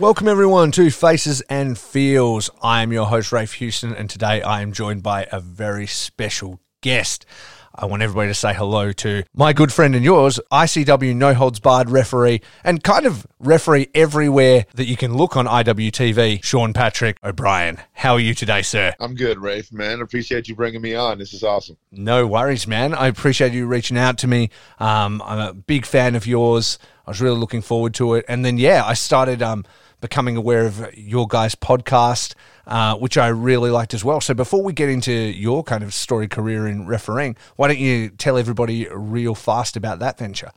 [0.00, 2.50] Welcome everyone to Faces and Feels.
[2.62, 6.60] I am your host Rafe Houston, and today I am joined by a very special
[6.82, 7.26] guest.
[7.74, 11.58] I want everybody to say hello to my good friend and yours, ICW No Holds
[11.58, 17.18] Barred referee, and kind of referee everywhere that you can look on IWTV, Sean Patrick
[17.24, 17.78] O'Brien.
[17.92, 18.94] How are you today, sir?
[19.00, 20.00] I'm good, Rafe, man.
[20.00, 21.18] Appreciate you bringing me on.
[21.18, 21.76] This is awesome.
[21.90, 22.94] No worries, man.
[22.94, 24.50] I appreciate you reaching out to me.
[24.78, 26.78] Um, I'm a big fan of yours.
[27.04, 28.24] I was really looking forward to it.
[28.28, 29.64] And then, yeah, I started um,
[30.00, 32.34] becoming aware of your guys' podcast,
[32.66, 34.20] uh, which I really liked as well.
[34.20, 38.10] So before we get into your kind of story career in refereeing, why don't you
[38.10, 40.50] tell everybody real fast about that venture?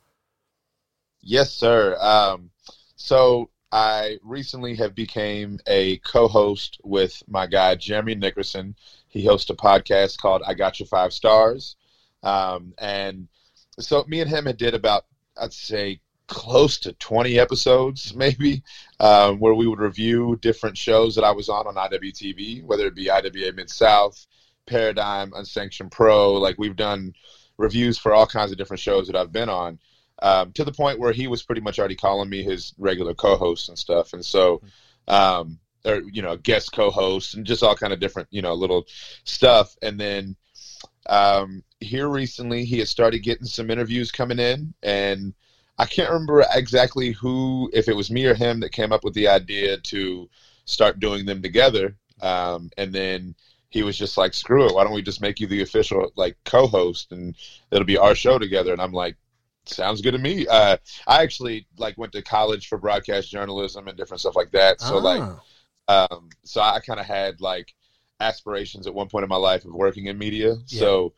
[1.22, 1.97] Yes, sir.
[2.00, 2.50] Um,
[2.95, 8.75] so I recently have became a co-host with my guy Jeremy Nickerson.
[9.08, 11.78] He hosts a podcast called "I Got You Five Stars,"
[12.23, 13.28] um, and
[13.80, 15.06] so me and him had did about
[15.38, 18.63] I'd say close to 20 episodes maybe
[19.01, 22.95] um, where we would review different shows that i was on on iwtv whether it
[22.95, 24.25] be iwa mid-south
[24.66, 27.13] paradigm unsanctioned pro like we've done
[27.57, 29.78] reviews for all kinds of different shows that i've been on
[30.22, 33.69] um, to the point where he was pretty much already calling me his regular co-host
[33.69, 34.13] and stuff.
[34.13, 34.62] And so
[35.07, 38.85] um, or you know guest co-host and just all kind of different you know little
[39.23, 39.75] stuff.
[39.81, 40.35] And then
[41.07, 45.33] um, here recently he has started getting some interviews coming in and
[45.81, 49.16] I can't remember exactly who, if it was me or him, that came up with
[49.16, 50.30] the idea to
[50.66, 51.96] start doing them together.
[52.22, 53.34] Um, and then
[53.69, 54.75] he was just like, "Screw it!
[54.75, 57.36] Why don't we just make you the official like co-host, and
[57.72, 59.16] it'll be our show together?" And I'm like,
[59.66, 60.78] "Sounds good to me." Uh,
[61.08, 64.81] I actually like went to college for broadcast journalism and different stuff like that.
[64.81, 65.24] So like,
[65.88, 67.74] um, so I kind of had like
[68.19, 70.58] aspirations at one point in my life of working in media.
[70.68, 70.80] Yeah.
[70.80, 71.13] So.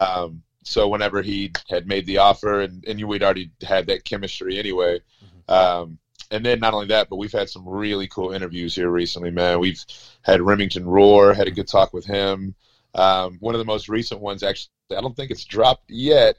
[0.00, 4.58] Um, so whenever he had made the offer and, and we'd already had that chemistry
[4.58, 5.00] anyway.
[5.48, 5.98] Um,
[6.30, 9.60] and then not only that but we've had some really cool interviews here recently man.
[9.60, 9.84] We've
[10.22, 12.54] had remington roar had a good talk with him.
[12.94, 16.36] Um, one of the most recent ones actually i don't think it's dropped yet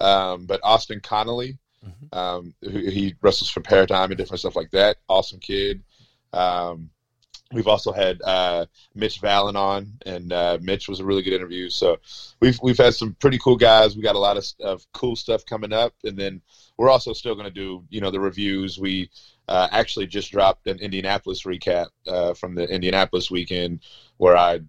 [0.00, 1.58] um, but austin connolly
[2.12, 4.96] um, who, he wrestles for paradigm and different stuff like that.
[5.08, 5.82] Awesome kid.
[6.32, 6.90] Um,
[7.52, 11.68] We've also had uh, Mitch Vallen on, and uh, Mitch was a really good interview.
[11.68, 11.98] So
[12.40, 13.96] we've we've had some pretty cool guys.
[13.96, 16.42] We got a lot of, of cool stuff coming up, and then
[16.76, 18.78] we're also still going to do you know the reviews.
[18.78, 19.10] We
[19.48, 23.80] uh, actually just dropped an Indianapolis recap uh, from the Indianapolis weekend
[24.16, 24.60] where I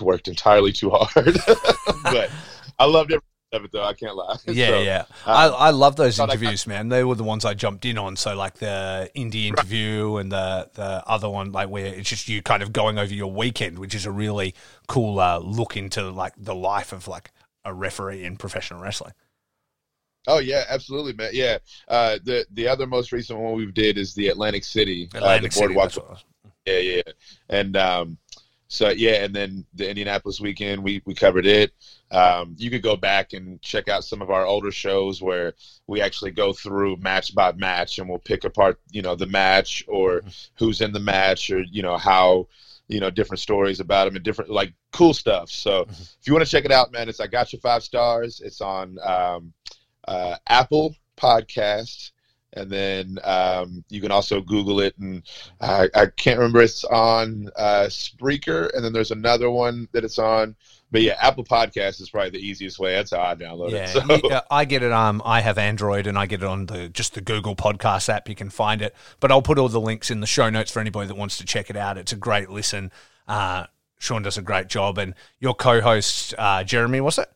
[0.00, 1.38] worked entirely too hard,
[2.02, 2.30] but
[2.78, 3.84] I loved every it though.
[3.84, 4.36] I can't lie.
[4.46, 5.04] Yeah, So, yeah.
[5.26, 6.88] uh, I, I love those thought I interviews, man.
[6.88, 8.16] They were the ones I jumped in on.
[8.16, 12.42] So like the indie interview and the the other one, like where it's just you
[12.42, 14.54] kind of going over your weekend, which is a really
[14.88, 17.30] cool uh, look into like the life of like
[17.64, 19.12] a referee in professional wrestling.
[20.28, 21.30] Oh yeah, absolutely, man.
[21.32, 21.58] Yeah,
[21.88, 25.54] uh, the the other most recent one we did is the Atlantic City, Atlantic uh,
[25.54, 25.84] the City, Boardwalk.
[25.84, 26.24] that's what it was.
[26.66, 27.02] Yeah, yeah,
[27.48, 28.18] and um,
[28.68, 31.72] so yeah, and then the Indianapolis weekend we we covered it.
[32.10, 35.54] Um, you could go back and check out some of our older shows where
[35.86, 39.84] we actually go through match by match and we'll pick apart, you know, the match
[39.88, 40.22] or
[40.56, 42.48] who's in the match or you know how
[42.88, 45.50] you know different stories about them and different like cool stuff.
[45.50, 48.40] So if you want to check it out, man, it's I got you five stars.
[48.44, 49.52] It's on um,
[50.08, 52.10] uh, Apple Podcasts.
[52.56, 55.22] And then um, you can also Google it, and
[55.60, 56.62] I, I can't remember.
[56.62, 60.56] It's on uh, Spreaker, and then there's another one that it's on.
[60.90, 62.94] But yeah, Apple Podcast is probably the easiest way.
[62.94, 63.88] That's how I download Yeah, it.
[63.88, 64.92] So, you- uh, I get it.
[64.92, 68.28] Um, I have Android and I get it on the just the Google Podcast app.
[68.28, 70.80] You can find it, but I'll put all the links in the show notes for
[70.80, 71.98] anybody that wants to check it out.
[71.98, 72.92] It's a great listen.
[73.26, 73.66] Uh,
[73.98, 77.28] Sean does a great job, and your co-host uh, Jeremy was it?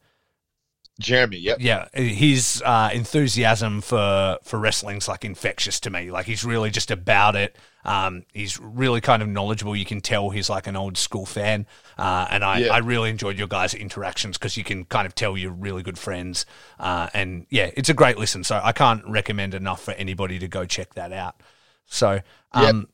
[1.01, 1.59] Jeremy, yep.
[1.61, 6.11] Yeah, his uh, enthusiasm for for wrestling's like infectious to me.
[6.11, 7.57] Like he's really just about it.
[7.85, 9.75] Um, he's really kind of knowledgeable.
[9.75, 11.67] You can tell he's like an old school fan,
[11.99, 12.75] uh, and I, Yeah.
[12.75, 15.99] I really enjoyed your guys' interactions because you can kind of tell you're really good
[15.99, 16.45] friends.
[16.79, 18.45] Uh, and yeah, it's a great listen.
[18.45, 21.43] So I can't recommend enough for anybody to go check that out.
[21.87, 22.21] So
[22.53, 22.89] um.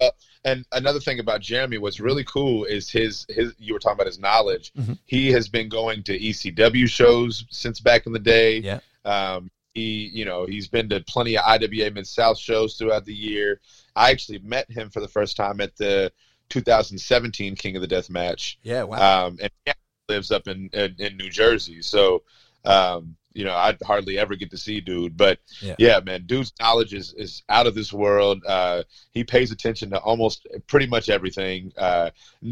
[0.00, 0.10] Uh,
[0.44, 3.54] and another thing about Jeremy, what's really cool is his his.
[3.58, 4.72] You were talking about his knowledge.
[4.78, 4.98] Mhm.
[5.06, 8.58] He has been going to ECW shows since back in the day.
[8.58, 8.80] Yeah.
[9.04, 13.14] Um, he, you know, he's been to plenty of IWA Mid South shows throughout the
[13.14, 13.60] year.
[13.96, 16.12] I actually met him for the first time at the
[16.48, 18.58] 2017 King of the Death match.
[18.62, 19.26] yeah, wow.
[19.26, 19.72] Um, and he
[20.08, 22.22] lives up in, in in New Jersey, so
[22.64, 25.16] um, you know, I'd hardly ever get to see dude.
[25.16, 25.74] But Yeah.
[25.78, 28.42] yeah, man, dude's knowledge is, is out of this world.
[28.46, 31.72] Uh, he pays attention to almost pretty much everything.
[31.76, 32.10] Uh,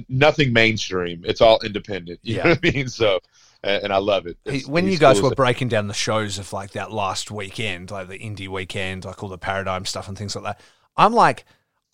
[0.09, 1.23] nothing mainstream.
[1.25, 2.21] It's all independent.
[2.25, 2.43] You Yeah.
[2.45, 2.89] know what I mean?
[2.89, 3.21] So,
[3.63, 4.37] and, I love it.
[4.45, 8.09] It's- when you guys were breaking down the shows of like that last weekend, like
[8.09, 10.61] the indie weekend, like all the paradigm stuff and things like that,
[10.97, 11.45] I'm like,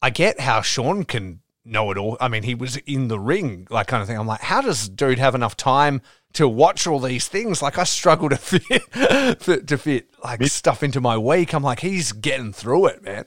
[0.00, 2.16] I get how Sean can know it all.
[2.20, 4.18] I mean, he was in the ring, like kind of thing.
[4.18, 6.00] I'm like, how does dude have enough time
[6.34, 7.62] to watch all these things?
[7.62, 8.36] Like, I struggle to
[9.38, 11.52] fit to fit like stuff into my week.
[11.54, 13.26] I'm like, he's getting through it, man.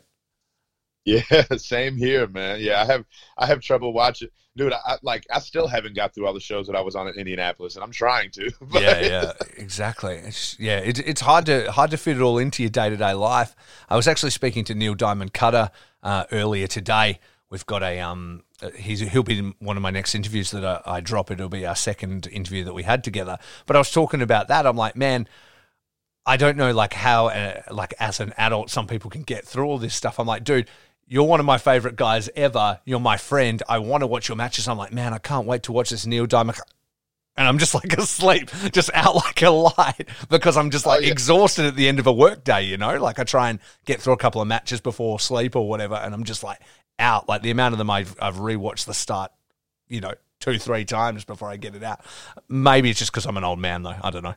[1.06, 1.22] Yeah,
[1.58, 2.60] same here, man.
[2.60, 3.06] Yeah, I have
[3.38, 4.74] I have trouble watching, dude.
[4.74, 7.08] I, I like I still haven't got through all the shows that I was on
[7.08, 8.52] in Indianapolis, and I'm trying to.
[8.62, 10.16] but- yeah, yeah, exactly.
[10.16, 12.98] It's, yeah, it, it's hard to hard to fit it all into your day to
[12.98, 13.56] day life.
[13.90, 15.72] I was actually speaking to Neil Diamond Cutter
[16.04, 17.20] uh, earlier today.
[17.52, 20.66] We've got a um, uh, he's he'll be in one of my next interviews that
[20.66, 21.30] I, I drop.
[21.30, 23.38] It'll be our second interview that we had together.
[23.68, 24.66] But I was talking about that.
[24.66, 25.28] I'm like, man.
[26.24, 29.66] I don't know, like how, uh, like as an adult, some people can get through
[29.66, 30.20] all this stuff.
[30.20, 30.70] I'm like, dude,
[31.08, 32.80] you're one of my favorite guys ever.
[32.86, 33.64] You're my friend.
[33.68, 34.68] I want to watch your matches.
[34.68, 36.60] I'm like, man, I can't wait to watch this Neil Diamond
[37.38, 41.04] and I'm just like asleep, just out like a light because I'm just like Oh,
[41.04, 41.12] yeah.
[41.12, 42.98] exhausted at the end of a work day, you know?
[42.98, 46.14] Like I try and get through a couple of matches before sleep or whatever, and
[46.14, 46.60] I'm just like
[47.02, 47.28] out.
[47.28, 49.32] Like the amount of them I've, I've rewatched the start,
[49.90, 52.00] you know, two, three times before I get it out.
[52.48, 53.96] Maybe it's just because I'm an old man, though.
[54.02, 54.36] I don't know.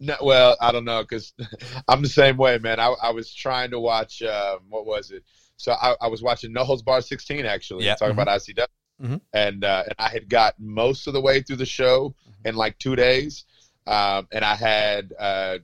[0.00, 1.32] No, well, I don't know because
[1.88, 2.78] I'm the same way, man.
[2.80, 5.24] I, I was trying to watch um, what was it?
[5.56, 8.22] So I, I was watching No Holds Bar 16 actually, Yeah, talking mhm.
[8.22, 8.66] about ICW,
[9.02, 9.20] Mhm.
[9.32, 12.48] and uh, and I had got most of the way through the show Mm-hmm.
[12.48, 13.44] in like two days,
[13.88, 15.58] um, and I had uh,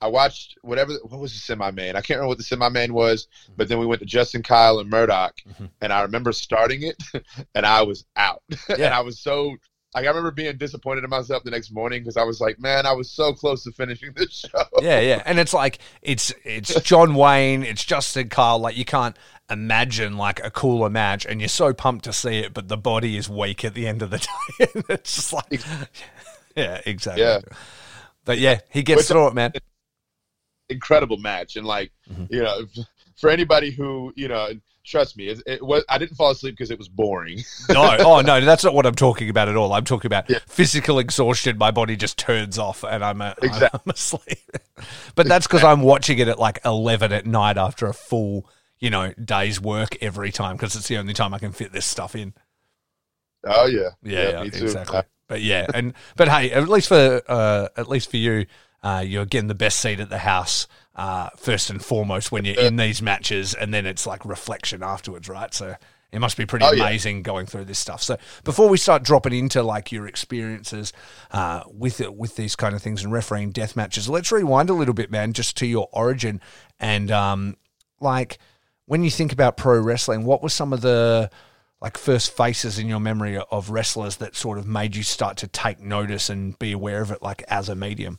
[0.00, 1.90] I watched whatever what was the semi main?
[1.90, 4.78] I can't remember what the semi main was, but then we went to Justin Kyle
[4.78, 5.70] and Murdoch, Mhm.
[5.80, 7.02] and I remember starting it,
[7.54, 8.96] and I was out, and Yeah.
[8.96, 9.56] I was so
[9.94, 12.86] like I remember being disappointed in myself the next morning because I was like, man,
[12.86, 14.62] I was so close to finishing this show.
[14.80, 15.20] Yeah, yeah.
[15.26, 18.58] And it's like it's it's John Wayne, it's Justin Kyle.
[18.60, 19.16] Like you can't
[19.50, 23.16] imagine like a cooler match, and you're so pumped to see it, but the body
[23.16, 24.66] is weak at the end of the day.
[24.88, 25.60] it's just like,
[26.56, 27.24] yeah, exactly.
[27.24, 27.40] Yeah.
[28.24, 29.52] But yeah, he gets Which- through it, man.
[30.70, 32.28] Incredible match, and like Mhm.
[32.30, 32.66] you know,
[33.16, 34.48] for anybody who you know,
[34.84, 37.40] trust me, it, it was I didn't fall asleep because it was boring.
[37.68, 39.72] No, oh no, that's not what I'm talking about at all.
[39.72, 40.38] I'm talking about Yeah.
[40.48, 41.58] physical exhaustion.
[41.58, 43.80] My body just turns off, and I'm, uh, Exactly.
[43.84, 44.38] I'm asleep.
[45.14, 48.90] but that's because I'm watching it at like 11 at night after a full, you
[48.90, 52.14] know, day's work every time because it's the only time I can fit this stuff
[52.16, 52.32] in.
[53.44, 54.64] oh yeah, Yeah, yeah, me too.
[54.64, 55.02] exactly.
[55.28, 58.46] But yeah, and but hey, at least for uh, at least for you,
[58.82, 62.58] uh, you're getting the best seat at the house uh, first and foremost when you're
[62.60, 65.52] in these matches, and then it's like reflection afterwards, right?
[65.54, 65.74] So
[66.12, 66.84] it must be pretty Oh, yeah.
[66.84, 68.02] amazing going through this stuff.
[68.02, 70.92] So before we start dropping into like your experiences
[71.30, 74.74] uh, with it, with these kind of things and refereeing death matches, let's rewind a
[74.74, 76.40] little bit, man, just to your origin
[76.80, 77.56] and um,
[78.00, 78.38] like
[78.86, 81.30] when you think about pro wrestling, what were some of the
[81.80, 85.46] like first faces in your memory of wrestlers that sort of made you start to
[85.46, 88.18] take notice and be aware of it like as a medium?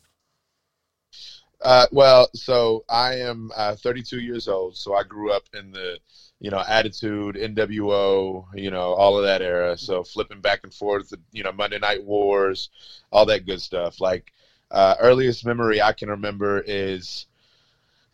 [1.62, 6.00] Uh, well, so I am uh, 32 years old, so I grew up in the,
[6.40, 9.78] you know, Attitude, NWO, you know, all of that era.
[9.78, 12.70] So flipping back and forth, you know, Monday Night Wars,
[13.12, 14.02] all that good stuff.
[14.02, 14.34] Like
[14.72, 17.28] uh, earliest memory I can remember is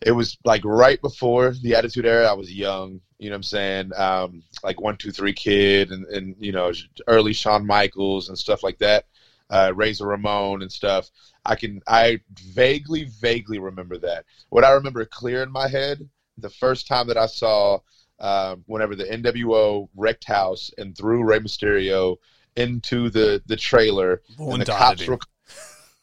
[0.02, 2.28] it was like right before the Attitude era.
[2.28, 3.92] I was young, you know what I'm saying?
[3.96, 6.72] Um, like one, two, three kid, and and you know,
[7.08, 9.06] early Shawn Michaels and stuff like that.
[9.50, 11.10] Uh, Razor Ramon and stuff.
[11.44, 12.20] I can I
[12.52, 14.24] vaguely vaguely remember that.
[14.50, 17.80] What I remember clear in my head, the first time that I saw
[18.18, 22.16] uh, whenever the NWO wrecked house and threw Rey Mysterio
[22.56, 25.18] into the the trailer and the cops were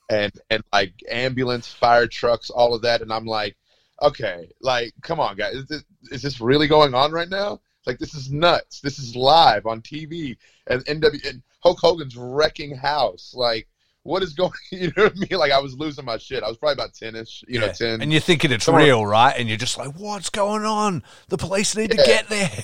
[0.10, 3.58] and and like ambulance, fire trucks, all of that, and I'm like,
[4.02, 7.62] okay, like come on, guys, is this, is this really going on right now?
[7.86, 8.80] Like this is nuts.
[8.82, 10.38] This is live on TV,
[10.68, 13.34] and NW and Hulk Hogan's wrecking house.
[13.36, 13.68] Like
[14.04, 14.52] what is going?
[14.72, 15.40] You know what I mean?
[15.40, 16.44] Like I was losing my shit.
[16.44, 17.44] I was probably about ten-ish.
[17.48, 18.02] You know, ten.
[18.02, 19.34] And you're thinking it's real, right?
[19.38, 21.02] And you're just like, what's going on?
[21.30, 22.50] The police need to get there.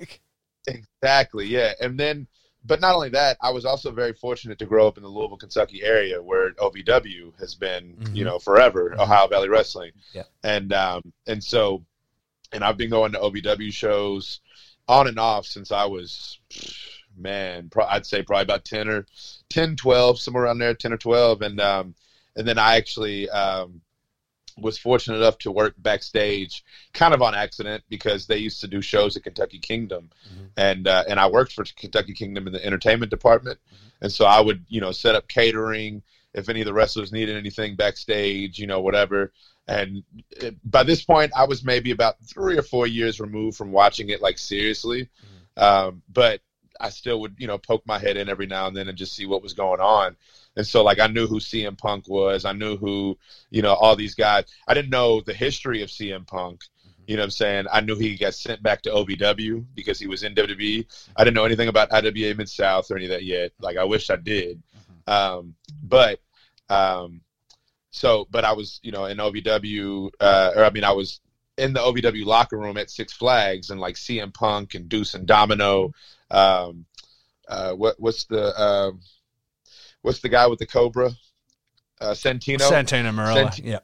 [0.00, 0.20] Like-
[0.66, 1.72] Exactly, yeah.
[1.80, 2.26] And then,
[2.64, 5.36] but not only that, I was also very fortunate to grow up in the Louisville,
[5.38, 8.14] Kentucky area where OVW has been, Mhm.
[8.16, 9.00] you know, forever, Mhm.
[9.02, 9.92] Ohio Valley Wrestling.
[10.12, 10.24] Yeah.
[10.42, 11.84] And um, and so,
[12.52, 14.40] and I've been going to OVW shows
[14.88, 16.38] on and off since I was,
[17.18, 19.06] man, pro- I'd say probably about ten or
[19.48, 21.94] 10, 12, somewhere around there, ten or twelve, and um,
[22.36, 23.80] and then I actually um,
[24.56, 28.80] was fortunate enough to work backstage, kind of on accident because they used to do
[28.80, 30.48] shows at Kentucky Kingdom, Mhm.
[30.56, 33.58] and uh, and I worked for Kentucky Kingdom in the entertainment department,
[34.00, 36.02] and so I would you know set up catering
[36.34, 39.32] if any of the wrestlers needed anything backstage, you know whatever.
[39.66, 43.70] And it, by this point, I was maybe about three or four years removed from
[43.70, 45.08] watching it like seriously,
[45.56, 46.40] um, but
[46.80, 49.14] I still would you know poke my head in every now and then and just
[49.14, 50.16] see what was going on.
[50.56, 53.18] And so like I knew who CM Punk was, I knew who
[53.50, 54.44] you know all these guys.
[54.66, 56.62] I didn't know the history of CM Punk.
[57.06, 57.66] You know what I'm saying?
[57.72, 60.84] I knew he got sent back to OVW because he was in WWE.
[61.16, 63.52] I didn't know anything about IWA Mid South or any of that yet.
[63.60, 64.62] Like I wish I did.
[65.06, 66.20] Um, but
[66.68, 67.22] um,
[67.90, 71.20] so, but I was, you know, in OVW, uh, or I mean, I was
[71.56, 75.26] in the OVW locker room at Six Flags, and like CM Punk and Deuce and
[75.26, 75.92] Domino.
[76.30, 76.84] Um,
[77.48, 79.00] uh, what what's the um,
[80.02, 81.10] what's the guy with the Cobra?
[82.00, 82.58] Uh, Santino.
[82.60, 83.58] Santino Marella.
[83.62, 83.80] Yeah.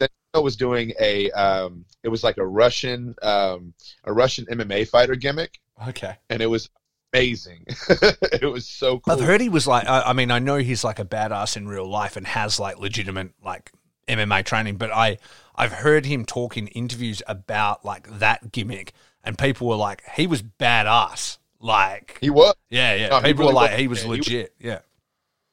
[0.00, 3.74] Santino was doing a um, it was like a Russian um,
[4.04, 6.16] a Russian MMA fighter gimmick, Okay.
[6.30, 6.70] and it was
[7.12, 7.64] amazing.
[7.88, 9.14] it was so cool.
[9.14, 11.68] I've heard he was like, I, I mean, I know he's like a badass in
[11.68, 13.70] real life and has like legitimate like
[14.08, 15.18] MMA training, but I,
[15.54, 20.26] I've heard him talk in interviews about like that gimmick, and people were like, he
[20.26, 21.38] was badass.
[21.62, 22.54] Like, he was.
[22.70, 23.08] yeah, yeah.
[23.08, 23.80] No, he people really were like, was.
[23.80, 24.54] he was Yeah, he was- legit.
[24.58, 24.78] yeah.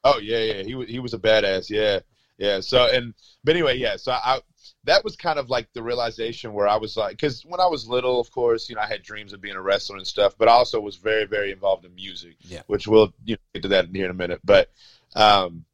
[0.04, 0.64] Oh yeah, yeah.
[0.64, 1.70] He was he was a badass.
[1.70, 2.00] Yeah,
[2.38, 2.60] yeah.
[2.62, 3.14] So and
[3.44, 3.96] but anyway, yeah.
[3.98, 4.42] So I
[4.86, 7.88] that was kind of like the realization where I was like, because when I was
[7.88, 10.48] little, of course, you know, I had dreams of being a wrestler and stuff, but
[10.48, 12.38] I also was very very involved in music.
[12.42, 12.62] Yeah.
[12.68, 14.70] Which we'll you know, get to that here in a minute, but.
[15.16, 15.66] um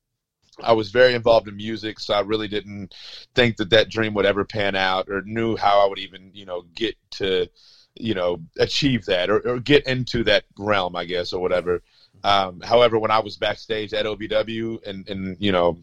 [0.63, 2.95] I was very involved in music, so I really didn't
[3.35, 6.45] think that that dream would ever pan out, or knew how I would even, you
[6.45, 7.49] know, get to,
[7.95, 11.81] you know, achieve that, or, or get into that realm, I guess, or whatever.
[12.23, 15.77] Um, however, when I was backstage at OVW and and you know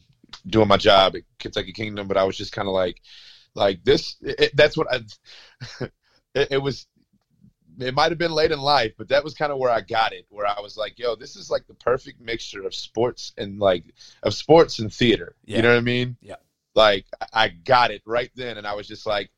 [0.46, 3.00] doing my job at Kentucky Kingdom, but I was just kind of like,
[3.54, 4.16] like this.
[4.20, 5.00] It, that's what I.
[6.34, 6.86] it, it was.
[7.78, 10.12] It might have been late in life, but that was kind of where I got
[10.12, 10.26] it.
[10.28, 13.84] Where I was like, "Yo, this is like the perfect mixture of sports and like
[14.22, 15.56] of sports and theater." Yeah.
[15.56, 16.16] You know what I mean?
[16.20, 16.36] Yeah.
[16.74, 19.30] Like I got it right then, and I was just like,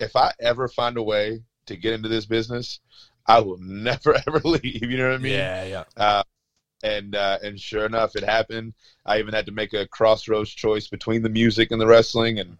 [0.00, 2.80] if I ever find a way to get into this business,
[3.26, 4.82] I will never ever leave.
[4.82, 5.32] You know what I mean?
[5.32, 5.84] yeah, yeah.
[5.96, 6.22] Uh,
[6.82, 8.74] and uh, and sure enough, it happened.
[9.06, 12.58] I even had to make a crossroads choice between the music and the wrestling, and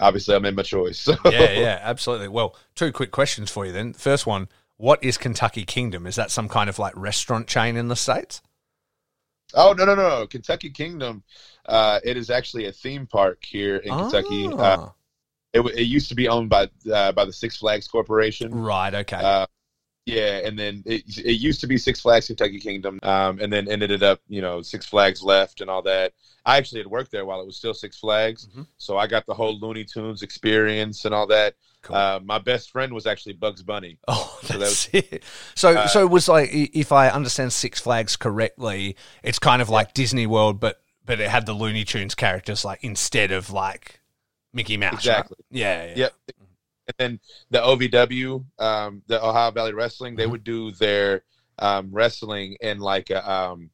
[0.00, 0.98] obviously, I made my choice.
[1.04, 1.16] So.
[1.26, 2.28] yeah, yeah, absolutely.
[2.28, 3.92] Well, two quick questions for you then.
[3.92, 6.06] First one, what is Kentucky Kingdom?
[6.06, 8.42] Is that some kind of like restaurant chain in the States?
[9.54, 10.26] Oh no no no no!
[10.26, 11.22] Kentucky Kingdom.
[11.66, 14.48] Uh, it is actually a theme park here in Kentucky.
[14.48, 14.92] Uh, Ah,
[15.52, 18.54] it, it used to be owned by uh, by the Six Flags Corporation.
[18.54, 19.16] right, okay.
[19.16, 19.46] Uh,
[20.06, 23.68] yeah, and then it, it used to be Six Flags Kentucky Kingdom, um, and then
[23.68, 26.12] ended up, you know, Six Flags left and all that.
[26.46, 28.66] I actually had worked there while it was still Six Flags, Mhm.
[28.78, 31.54] so I got the whole Looney Tunes experience and all that.
[31.82, 31.96] Cool.
[31.96, 33.98] Uh, my best friend was actually Bugs Bunny.
[34.08, 35.22] Oh, So that that's it.
[35.54, 39.68] So, uh, so it was like, if I understand Six Flags correctly, it's kind of
[39.68, 43.99] like Disney World, but but it had the Looney Tunes characters like instead of like
[44.52, 44.92] Mickey Mouse.
[44.92, 45.18] right?
[45.18, 45.36] Exactly.
[45.50, 45.92] Yeah, yeah.
[45.96, 46.12] Yep.
[46.88, 50.30] And then the OVW, um, the Ohio Valley Wrestling, they Mhm.
[50.32, 51.22] would do their
[51.62, 53.68] um, wrestling in like a, um,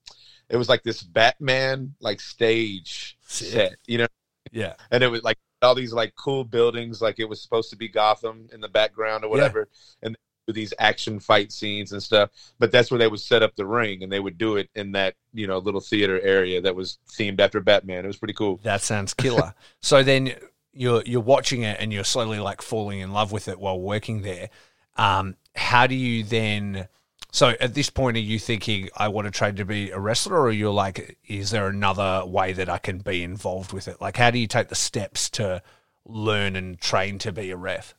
[0.49, 4.07] it was like this Batman like stage set, you know,
[4.51, 4.75] Yeah.
[4.91, 7.89] and it was like all these like cool buildings, like it was supposed to be
[7.89, 9.69] Gotham in the background or whatever,
[10.03, 10.17] and
[10.47, 12.31] would do these action fight scenes and stuff.
[12.59, 14.91] But that's where they would set up the ring, and they would do it in
[14.93, 18.05] that you know little theater area that was themed after Batman.
[18.05, 18.59] It was pretty cool.
[18.65, 19.55] That sounds killer.
[19.81, 20.35] so then
[20.77, 24.23] you're you're watching it and you're slowly like falling in love with it while working
[24.23, 24.51] there.
[24.97, 26.89] Um, how do you then?
[27.33, 30.41] So at this point, are you thinking I want to train to be a wrestler,
[30.41, 34.01] or you're like, is there another way that I can be involved with it?
[34.01, 35.63] Like, how do you take the steps to
[36.07, 37.95] learn and train to be a ref?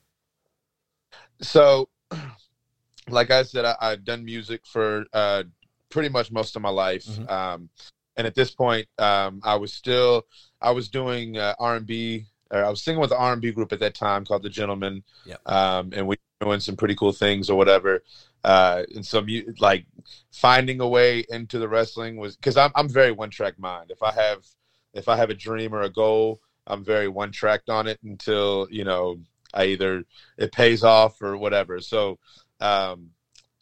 [1.41, 1.89] So,
[3.09, 5.43] like I said, I, I've done music for uh,
[5.89, 7.29] pretty much most of my life, Mhm.
[7.29, 7.69] um,
[8.15, 10.25] and at this point, um, I was still
[10.61, 12.25] I was doing uh, R and B.
[12.51, 15.03] I was singing with the R and B group at that time called the Gentlemen,
[15.25, 15.41] Yep.
[15.45, 18.03] um, and we were doing some pretty cool things or whatever.
[18.43, 19.25] Uh, and so
[19.59, 19.85] like
[20.31, 23.91] finding a way into the wrestling was because I'm I'm very one track mind.
[23.91, 24.45] If I have
[24.93, 28.67] if I have a dream or a goal, I'm very one tracked on it until
[28.71, 29.19] you know
[29.53, 30.03] I either
[30.37, 31.81] it pays off or whatever.
[31.81, 32.19] So,
[32.61, 33.09] um,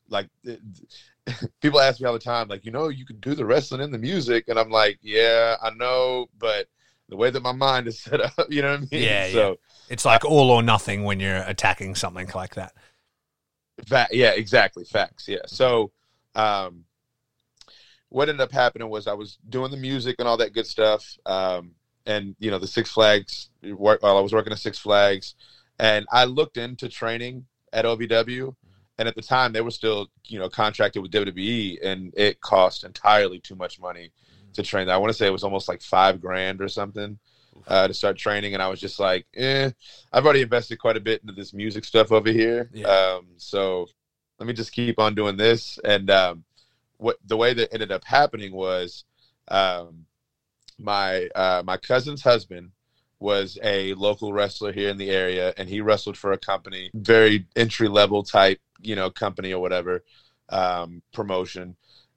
[0.09, 0.59] like it,
[1.61, 3.93] people ask me all the time, like you know, you can do the wrestling and
[3.93, 6.67] the music, and I'm like, yeah, I know, but
[7.09, 9.03] the way that my mind is set up, you know what I mean?
[9.03, 9.55] Yeah, so, yeah.
[9.89, 12.73] It's like all or nothing when you're attacking something like that.
[13.87, 14.85] Fa- yeah, exactly.
[14.85, 15.27] Facts.
[15.27, 15.45] Yeah.
[15.47, 15.91] So,
[16.33, 16.85] um,
[18.09, 21.17] what ended up happening was I was doing the music and all that good stuff.
[21.25, 21.71] Um,
[22.05, 25.35] and you know, the Six Flags while I was working at Six Flags
[25.79, 28.55] and I looked into training at OVW
[28.97, 32.83] and at the time they were still, you know, contracted with WWE and it cost
[32.83, 34.11] entirely too much money
[34.55, 34.93] to train that.
[34.93, 37.19] I want to say it was almost like five grand or something.
[37.67, 39.71] Uh, to start training, and I was just like, "Eh,
[40.11, 42.69] I've already invested quite a bit into this music stuff over here.
[42.73, 42.85] Yeah.
[42.87, 43.87] Um, so
[44.39, 45.79] let me just keep on doing this.
[45.83, 46.43] And um,
[46.97, 49.05] what the way that ended up happening was
[49.47, 50.05] um,
[50.77, 52.71] my uh, my cousin's husband
[53.19, 57.45] was a local wrestler here in the area, and he wrestled for a company, very
[57.55, 60.03] entry level type, you know, company or whatever
[60.49, 61.75] um, promotion,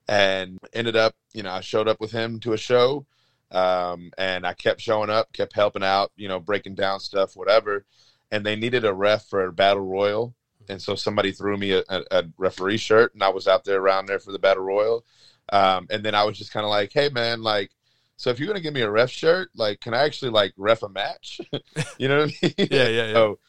[0.09, 3.05] and ended up, you know, I showed up with him to a show.
[3.51, 7.85] Um, and I kept showing up, kept helping out, you know, breaking down stuff, whatever.
[8.31, 10.35] And they needed a ref for a battle royal,
[10.67, 13.79] and so somebody threw me a, a, a referee shirt, and I was out there
[13.81, 15.03] around there for the battle royal.
[15.51, 17.71] Um, and then I was just kind of like, "Hey, man, like,
[18.17, 20.83] so if you're gonna give me a ref shirt, like, can I actually like ref
[20.83, 21.41] a match?
[21.97, 22.53] you know what I mean?
[22.71, 23.13] Yeah, yeah, yeah.
[23.13, 23.39] So,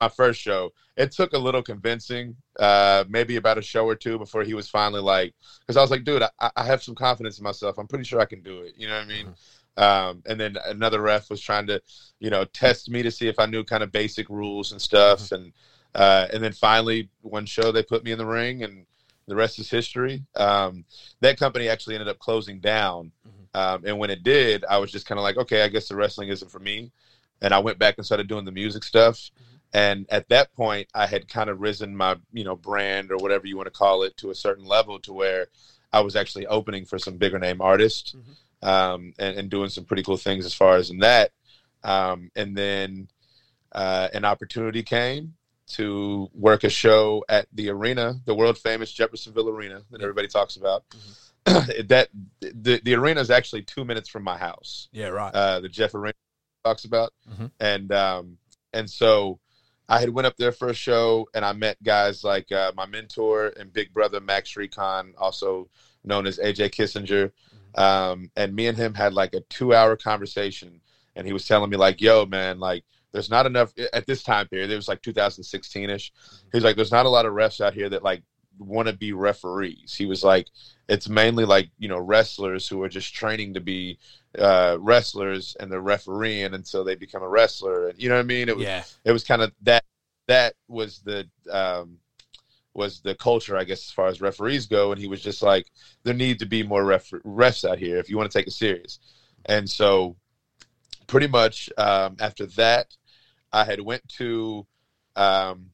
[0.00, 4.18] my first show, it took a little convincing, uh, maybe about a show or two
[4.18, 7.38] before he was finally like, because I was like, dude, I, I have some confidence
[7.38, 7.78] in myself.
[7.78, 8.74] I'm pretty sure I can do it.
[8.76, 9.34] You know what I mean?
[9.78, 11.82] Um, and then another ref was trying to,
[12.18, 15.32] you know, test me to see if I knew kind of basic rules and stuff.
[15.32, 15.52] And
[15.94, 18.84] uh, and then finally, one show they put me in the ring, and
[19.26, 20.22] the rest is history.
[20.34, 20.84] Um,
[21.20, 23.12] that company actually ended up closing down,
[23.54, 25.96] um, and when it did, I was just kind of like, okay, I guess the
[25.96, 26.90] wrestling isn't for me.
[27.40, 29.30] And I went back and started doing the music stuff.
[29.76, 33.46] And at that point, I had kind of risen my, you know, brand or whatever
[33.46, 35.48] you want to call it to a certain level to where
[35.92, 38.16] I was actually opening for some bigger name artists
[38.62, 41.30] um, and, and doing some pretty cool things as far as in that.
[41.84, 43.08] Um, and then
[43.72, 45.34] uh, an opportunity came
[45.72, 50.56] to work a show at the arena, the world famous Jeffersonville Arena that everybody talks
[50.56, 50.84] about.
[51.44, 52.08] that
[52.40, 54.88] the the arena is actually two minutes from my house.
[54.90, 55.34] Yeah, right.
[55.34, 56.14] Uh, the Jeff Arena
[56.64, 57.50] talks about, Mhm.
[57.60, 58.38] and um,
[58.72, 59.38] and so
[59.88, 62.86] I had went up there for a show, and I met guys like uh, my
[62.86, 65.68] mentor and big brother Max Recon, also
[66.04, 67.32] known as AJ Kissinger,
[67.80, 70.80] um, and me and him had like a two hour conversation,
[71.14, 74.46] and he was telling me like, "Yo, man, like." There's not enough at this time
[74.48, 74.70] period.
[74.70, 76.12] It was like 2016 ish.
[76.52, 78.22] He's like, there's not a lot of refs out here that like
[78.58, 79.94] want to be referees.
[79.94, 80.48] He was like,
[80.88, 83.98] it's mainly like you know wrestlers who are just training to be
[84.38, 87.88] uh, wrestlers and they're refereeing until they become a wrestler.
[87.88, 88.48] And you know what I mean?
[88.48, 89.84] It was yeah, it was kind of that
[90.28, 91.98] that was the um,
[92.74, 94.92] was the culture, I guess, as far as referees go.
[94.92, 95.66] And he was just like,
[96.02, 98.52] there need to be more ref- refs out here if you want to take it
[98.52, 98.98] serious.
[99.46, 100.16] And so,
[101.06, 102.94] pretty much um, after that,
[103.52, 104.66] I had went to
[105.14, 105.70] um,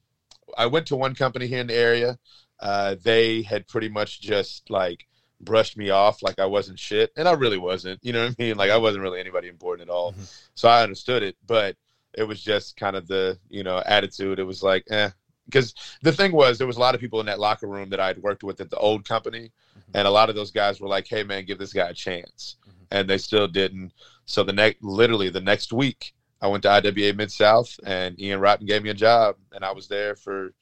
[0.56, 2.18] I went to one company here in the area.
[2.60, 5.06] Uh, they had pretty much just like
[5.42, 8.00] brushed me off like I wasn't shit, and I really wasn't.
[8.02, 8.56] You know what I mean?
[8.56, 10.12] Like I wasn't really anybody important at all.
[10.12, 10.32] Mhm.
[10.54, 11.76] So I understood it, but
[12.14, 14.38] it was just kind of the you know attitude.
[14.38, 15.10] It was like, eh.
[15.46, 18.00] Because the thing was, there was a lot of people in that locker room that
[18.00, 19.50] I'd worked with at the old company,
[19.92, 22.56] and a lot of those guys were like, "Hey, man, give this guy a chance,"
[22.92, 23.92] and they still didn't.
[24.24, 28.40] So the next, literally the next week, I went to IWA Mid South, and Ian
[28.40, 30.54] Rotten gave me a job, and I was there for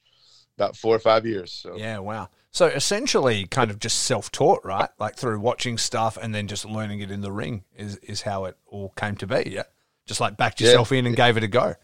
[0.57, 1.51] about four or five years.
[1.53, 2.29] So yeah, wow.
[2.53, 4.89] So essentially, kind of just self-taught, right?
[4.99, 8.45] Like through watching stuff and then just learning it in the ring is is how
[8.45, 9.49] it all came to be.
[9.51, 9.63] Yeah,
[10.05, 10.67] just like backed Yeah.
[10.67, 11.75] yourself in and gave it a go.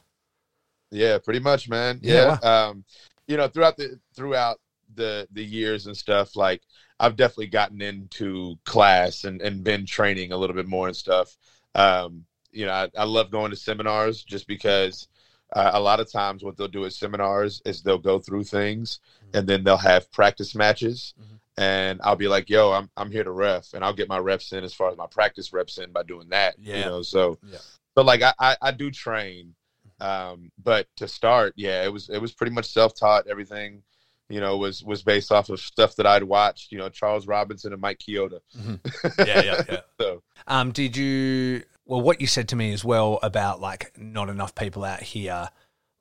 [0.91, 1.99] Yeah, pretty much, man.
[2.01, 2.37] Yeah, Yeah.
[2.41, 2.85] Um,
[3.27, 4.59] you know, throughout the throughout
[4.95, 6.61] the the years and stuff, like
[6.99, 11.35] I've definitely gotten into class and and been training a little bit more and stuff.
[11.75, 15.07] Um, you know, I, I love going to seminars just because
[15.53, 18.99] uh, a lot of times what they'll do at seminars is they'll go through things
[19.33, 21.13] and then they'll have practice matches.
[21.19, 21.39] Mhm.
[21.59, 24.51] And I'll be like, "Yo, I'm I'm here to ref," and I'll get my reps
[24.53, 26.55] in as far as my practice reps in by doing that.
[26.59, 26.77] Yeah.
[26.79, 27.57] You know, so Yeah.
[27.95, 29.55] but like I, I, I do train
[29.99, 33.81] um but to start yeah it was it was pretty much self-taught everything
[34.29, 37.73] you know was was based off of stuff that i'd watched you know charles robinson
[37.73, 38.39] and mike Chioda.
[39.17, 39.79] Yeah, yeah, yeah.
[39.99, 41.63] so Um, did you?
[41.87, 45.49] Well, what you said to me as well about like not enough people out here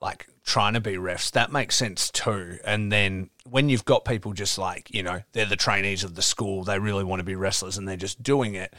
[0.01, 2.59] like trying to be refs, that makes sense too.
[2.64, 6.22] And then when you've got people just like, you know, they're the trainees of the
[6.22, 8.75] school, they really want to be wrestlers and they're just doing it,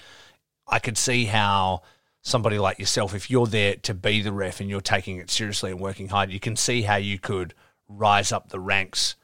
[0.68, 1.82] I could see how
[2.22, 5.72] somebody like yourself, if you're there to be the ref and you're taking it seriously
[5.72, 7.54] and working hard, you can see how you could
[7.88, 9.16] rise up the ranks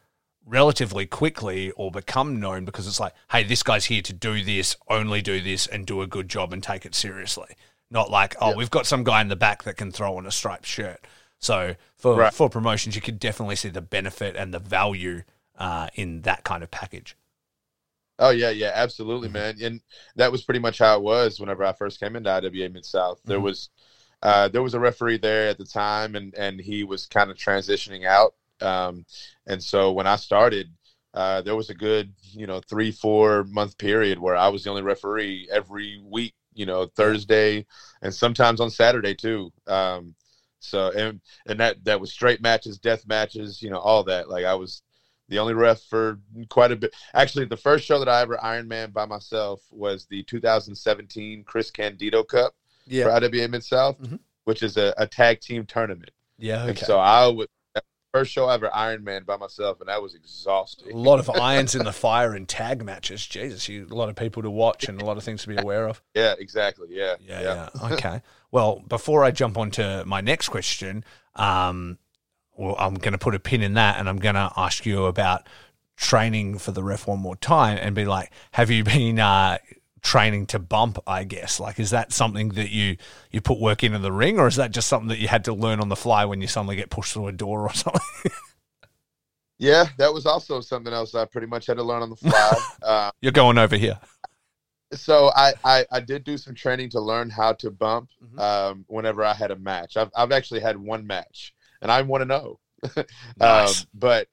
[0.45, 4.77] relatively quickly or become known because it's like, hey, this guy's here to do this,
[4.89, 7.55] only do this, and do a good job and take it seriously.
[7.89, 8.53] Not like, oh, Yep.
[8.53, 11.05] we've got some guy in the back that can throw on a striped shirt.
[11.39, 12.31] So for Right.
[12.31, 15.23] for promotions, you could definitely see the benefit and the value
[15.57, 17.15] uh, in that kind of package.
[18.19, 19.29] Oh yeah, yeah, absolutely, Mhm.
[19.29, 19.57] man.
[19.61, 19.81] And
[20.15, 23.19] that was pretty much how it was whenever I first came into IWA Mid South.
[23.25, 23.41] There Mhm.
[23.41, 23.69] was
[24.21, 27.37] uh, there was a referee there at the time, and and he was kind of
[27.37, 28.35] transitioning out.
[28.61, 29.05] Um,
[29.47, 30.71] and so when I started,
[31.13, 34.69] uh, there was a good you know three four month period where I was the
[34.69, 36.35] only referee every week.
[36.55, 37.65] You know Thursday
[38.01, 39.51] and sometimes on Saturday too.
[39.67, 40.15] Um,
[40.59, 44.29] so and and that that was straight matches, death matches, you know all that.
[44.29, 44.81] Like I was
[45.29, 46.93] the only ref for quite a bit.
[47.13, 51.71] Actually, the first show that I ever Iron Man by myself was the 2017 Chris
[51.71, 52.53] Candido Cup
[53.03, 54.19] for IWA Mid South, Mhm.
[54.45, 56.11] which is a, a tag team tournament.
[56.37, 56.85] Yeah, And okay.
[56.85, 57.47] so I was
[58.13, 60.93] first show ever Iron Man by myself, and that was exhausting.
[60.93, 63.25] a lot of irons in the fire in tag matches.
[63.25, 65.57] Jesus, you a lot of people to watch and a lot of things to be
[65.57, 66.01] aware of.
[66.13, 66.89] Yeah, exactly.
[66.91, 67.91] Yeah, Yeah, yeah.
[67.91, 68.21] Okay.
[68.51, 71.03] well, before I jump on to my next question,
[71.35, 71.97] um,
[72.55, 75.05] well, I'm going to put a pin in that and I'm going to ask you
[75.05, 75.47] about
[75.97, 79.57] training for the ref one more time and be like, have you been uh,
[80.03, 81.59] training to bump, I guess?
[81.59, 82.97] Like, is that something that you,
[83.31, 85.53] you put work into the ring or is that just something that you had to
[85.53, 88.01] learn on the fly when you suddenly get pushed through a door or something?
[89.59, 92.53] Yeah, that was also something else I pretty much had to learn on the fly.
[92.81, 93.97] uh, You're going over here.
[94.93, 98.39] so I, I I did do some training to learn how to bump Mhm.
[98.39, 99.95] um, whenever I had a match.
[99.95, 102.59] I've I've actually had one match, and I want to know.
[103.37, 103.81] Nice.
[103.81, 104.27] Um, but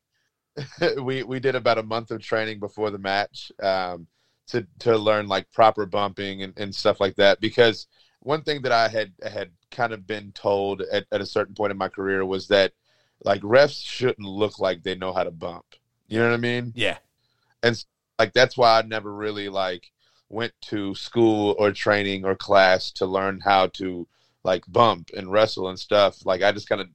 [1.03, 4.07] we we did about a month of training before the match um,
[4.51, 7.41] to to learn like proper bumping and, and stuff like that.
[7.41, 7.87] Because
[8.21, 11.73] one thing that I had had kind of been told at, at a certain point
[11.73, 12.73] in my career was that
[13.25, 15.65] like refs shouldn't look like they know how to bump.
[16.09, 16.73] You know what I mean?
[16.75, 16.99] Yeah.
[17.63, 17.83] And
[18.19, 19.91] like that's why I never really like
[20.29, 24.07] went to school or training or class to learn how to
[24.45, 26.25] like bump and wrestle and stuff.
[26.25, 26.89] Like I just kind of,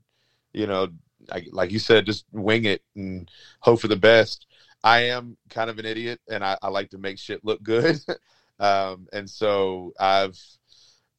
[0.54, 0.90] you know,
[1.32, 4.48] I, like you said, just wing it and hope for the best.
[4.86, 8.00] I am kind of an idiot and I, I like to make shit look good.
[8.60, 10.40] um, and so I've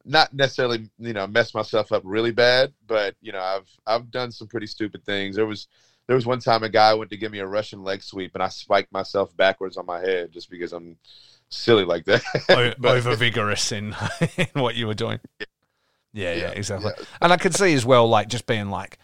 [0.05, 4.31] not necessarily, you know, messed myself up really bad, but you know, I've I've done
[4.31, 5.35] some pretty stupid things.
[5.37, 5.67] There was
[6.07, 8.43] there was one time a guy went to give me a Russian leg sweep, and
[8.43, 10.97] I spiked myself backwards on my head just because I'm
[11.49, 12.23] silly like that.
[12.79, 13.97] But- over vigorous in,
[14.37, 15.19] in what you were doing.
[16.13, 16.93] Yeah, yeah, Yeah, exactly.
[16.97, 17.05] yeah.
[17.21, 18.99] And I could see as well, like just being like,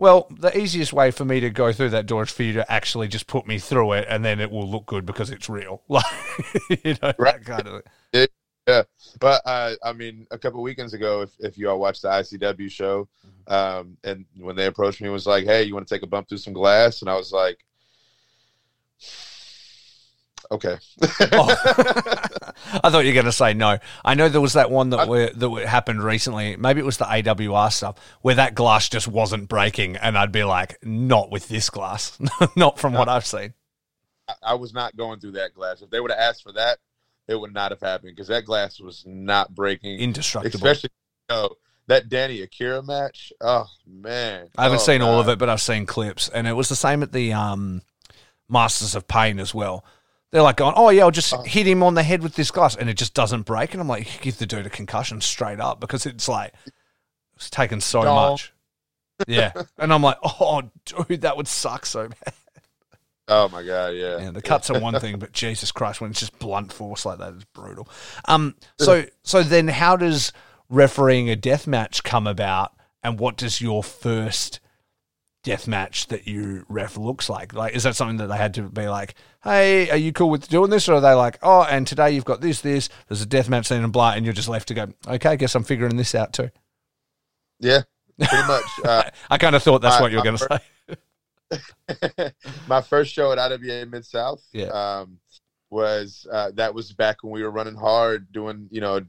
[0.00, 2.72] well, the easiest way for me to go through that door is for you to
[2.72, 5.82] actually just put me through it, and then it will look good because it's real.
[5.88, 6.04] Like,
[6.84, 7.44] you know, that Right.
[7.44, 7.82] kind of.
[8.12, 8.26] Yeah,
[8.66, 8.82] yeah.
[9.20, 12.70] but uh, I mean, a couple weekends ago, if, if you all watched the ICW
[12.70, 13.52] show, Mm-hmm.
[13.52, 16.06] um, and when they approached me, it was like, "Hey, you want to take a
[16.06, 17.58] bump through some glass?" And I was like,
[20.50, 20.76] "Okay."
[21.32, 21.54] Oh.
[22.84, 23.78] I thought you were going to say no.
[24.04, 26.56] I know there was that one that I- were, that happened recently.
[26.56, 30.44] Maybe it was the AWR stuff where that glass just wasn't breaking, and I'd be
[30.44, 32.18] like, not with this glass,
[32.56, 33.54] not from what I've seen.
[34.28, 35.82] I, I was not going through that glass.
[35.82, 36.78] If they would have asked for that,
[37.28, 39.98] it would not have happened because that glass was not breaking.
[40.00, 40.54] Indestructible.
[40.56, 40.90] Especially,
[41.30, 41.50] you know,
[41.86, 43.32] that Danny Akira match.
[43.40, 46.52] Oh man, I haven't Oh, seen all of it, but I've seen clips, and it
[46.52, 47.82] was the same at the um,
[48.48, 49.84] Masters of Pain as well.
[50.32, 51.42] They're like going, "Oh yeah, I'll just Oh.
[51.42, 53.72] hit him on the head with this glass," and it just doesn't break.
[53.72, 56.54] And I'm like, "Give the dude a concussion straight up," because it's like
[57.36, 58.14] it's taken so No.
[58.14, 58.52] much.
[59.26, 62.34] Yeah, and I'm like, "Oh, dude, that would suck so bad."
[63.28, 64.18] Oh my god, yeah.
[64.18, 67.18] Yeah, the cuts are one thing, but Jesus Christ, when it's just blunt force like
[67.18, 67.86] that, it's brutal.
[68.24, 70.32] Um, so so then, how does
[70.70, 74.58] refereeing a death match come about, and what does your first
[75.42, 77.52] death match that you ref looks like?
[77.54, 80.48] Like, is that something that they had to be like, "Hey, are you cool with
[80.48, 83.26] doing this?" Or are they like, "Oh, and today you've got this, this, there's a
[83.26, 85.64] death match scene and blah," and you're just left to go, "Okay, I guess I'm
[85.64, 86.50] figuring this out too."
[87.58, 87.82] Yeah,
[88.18, 88.64] pretty much.
[88.84, 90.60] Uh, I kind of thought that's I- what you were going to
[91.48, 92.32] say.
[92.68, 94.66] my first show at IWA Mid South Yeah.
[94.66, 95.18] um,
[95.70, 99.00] was uh, that was back when we were running hard, doing you know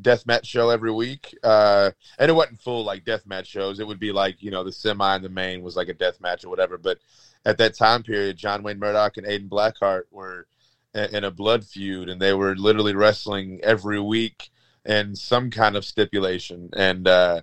[0.00, 3.80] death match show every week, uh, and it wasn't full like death match shows.
[3.80, 6.20] It would be like you know the semi and the main was like a death
[6.20, 6.78] match or whatever.
[6.78, 6.98] But
[7.44, 10.46] at that time period, John Wayne Murdoch and Aiden Blackheart were
[10.94, 14.50] in a blood feud, and they were literally wrestling every week
[14.84, 17.40] in some kind of stipulation, and uh,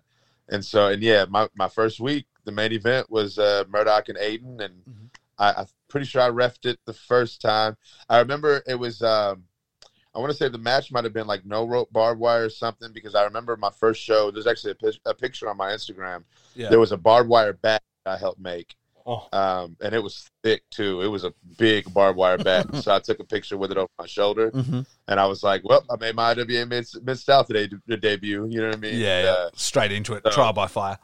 [0.50, 4.18] and so and yeah, my my first week the main event was uh, Murdoch and
[4.18, 5.10] Aiden, and Mhm.
[5.38, 7.78] I, I'm pretty sure I refed it the first time.
[8.10, 9.02] I remember it was.
[9.02, 9.46] Um,
[10.16, 12.50] I want to say the match might have been like no rope barbed wire or
[12.50, 14.30] something because I remember my first show.
[14.32, 16.24] There's actually a, a picture on my Instagram.
[16.56, 16.70] Yeah.
[16.70, 18.76] There was a barbed wire bat I helped make,
[19.08, 19.28] Oh.
[19.34, 21.02] um, and it was thick too.
[21.02, 22.68] It was a big barbed wire bat.
[22.84, 24.82] so I took a picture with it over my shoulder, Mm-hmm.
[25.08, 28.46] and I was like, "Well, I made my IWA Mid Mid South today to debut."
[28.50, 29.00] You know what I mean?
[29.00, 29.30] Yeah, yeah.
[29.32, 30.24] Uh, straight into it.
[30.26, 31.00] so- Trial by fire.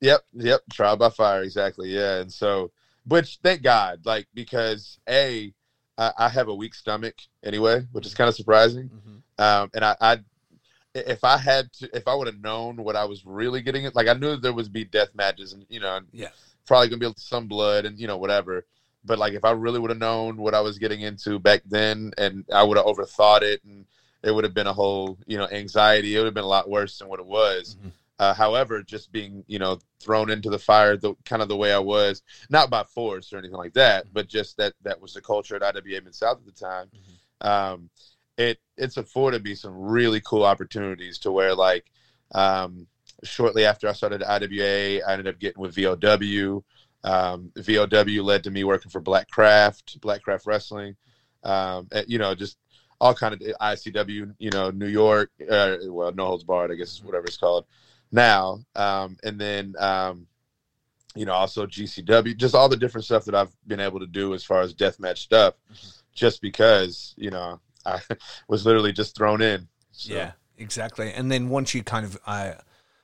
[0.00, 0.60] Yep, yep.
[0.72, 1.88] Trial by fire, exactly.
[1.90, 2.72] Yeah, and so,
[3.06, 5.52] which thank God, like because a,
[5.98, 8.88] I, I have a weak stomach anyway, which is kind of surprising.
[8.88, 9.42] Mm-hmm.
[9.42, 10.18] Um, and I, I,
[10.94, 14.08] if I had to, if I would have known what I was really getting, like
[14.08, 16.28] I knew there would be death matches, and you know, Yeah.
[16.66, 18.64] probably gonna be some blood and you know whatever.
[19.04, 22.12] But like if I really would have known what I was getting into back then,
[22.18, 23.84] and I would have overthought it, and
[24.22, 26.14] it would have been a whole you know anxiety.
[26.14, 27.76] It would have been a lot worse than what it was.
[27.82, 27.90] Mhm.
[28.18, 31.72] Uh, however, just being you know thrown into the fire, the kind of the way
[31.72, 35.20] I was, not by force or anything like that, but just that that was the
[35.20, 36.90] culture at IWA Mid South at the time.
[37.40, 37.90] Um,
[38.36, 41.86] it it's afforded me some really cool opportunities to where like
[42.34, 42.86] um,
[43.24, 46.64] shortly after I started IWA, I ended up getting with VOW.
[47.04, 50.96] Um, VOW led to me working for Black Craft, Black Craft Wrestling.
[51.42, 52.56] Um, you know, just
[53.00, 55.30] all kind of ICW, you know, New York.
[55.50, 57.66] Uh, well, No Holds Barred, I guess is whatever it's called
[58.12, 58.60] now.
[58.76, 60.26] Um, and then, um,
[61.14, 64.34] you know, also GCW, just all the different stuff that I've been able to do
[64.34, 65.54] as far as deathmatch stuff,
[66.14, 68.00] just because you know I
[68.48, 69.68] was literally just thrown in.
[69.90, 71.12] So, Yeah, exactly.
[71.12, 72.54] And then once you kind of, I,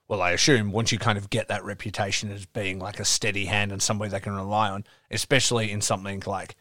[0.09, 3.45] well, I assume once you kind of get that reputation as being like a steady
[3.45, 6.57] hand and somebody they can rely on, especially in something like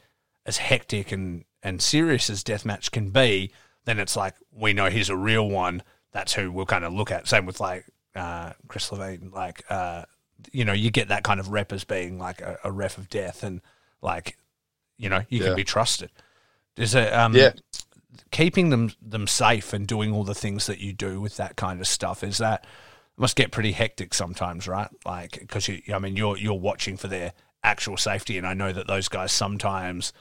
[0.45, 3.51] as hectic and and serious as deathmatch can be,
[3.85, 5.81] then it's like we know he's a real one.
[6.11, 7.27] That's who we'll kind of look at.
[7.27, 7.85] Same with like
[8.17, 10.03] uh, Chris Levine, like uh,
[10.51, 13.09] you know, you get that kind of rep as being like a, a ref of
[13.09, 13.61] death, and
[14.01, 14.37] like
[14.97, 15.47] you know, you Yeah.
[15.47, 16.11] can be trusted.
[16.75, 17.51] Is it um, Yeah.
[18.31, 21.79] keeping them them safe and doing all the things that you do with that kind
[21.79, 22.65] of stuff is that
[23.17, 24.89] must get pretty hectic sometimes, right?
[25.05, 28.71] Like because you, I mean, you're you're watching for their actual safety, and I know
[28.71, 30.13] that those guys sometimes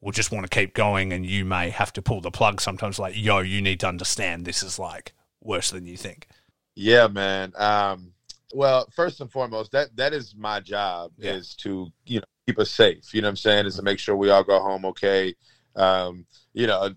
[0.00, 2.98] will just want to keep going, and you may have to pull the plug sometimes.
[2.98, 6.26] Like, yo, you need to understand this is like worse than you think.
[6.74, 7.52] Yeah, man.
[7.56, 8.12] Um,
[8.54, 11.32] well, first and foremost, that that is my job Yeah.
[11.32, 13.14] is to you know keep us safe.
[13.14, 13.66] You know what I'm saying?
[13.66, 15.34] Is to make sure we all go home okay.
[15.76, 16.94] Um, you know,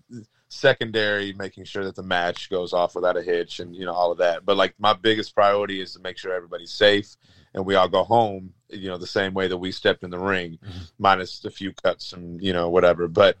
[0.48, 4.12] secondary, making sure that the match goes off without a hitch, and you know all
[4.12, 4.44] of that.
[4.44, 7.16] But like my biggest priority is to make sure everybody's safe
[7.54, 8.52] and we all go home.
[8.68, 10.90] You know, the same way that we stepped in the ring, Mhm.
[10.98, 13.08] minus a few cuts and you know whatever.
[13.08, 13.38] But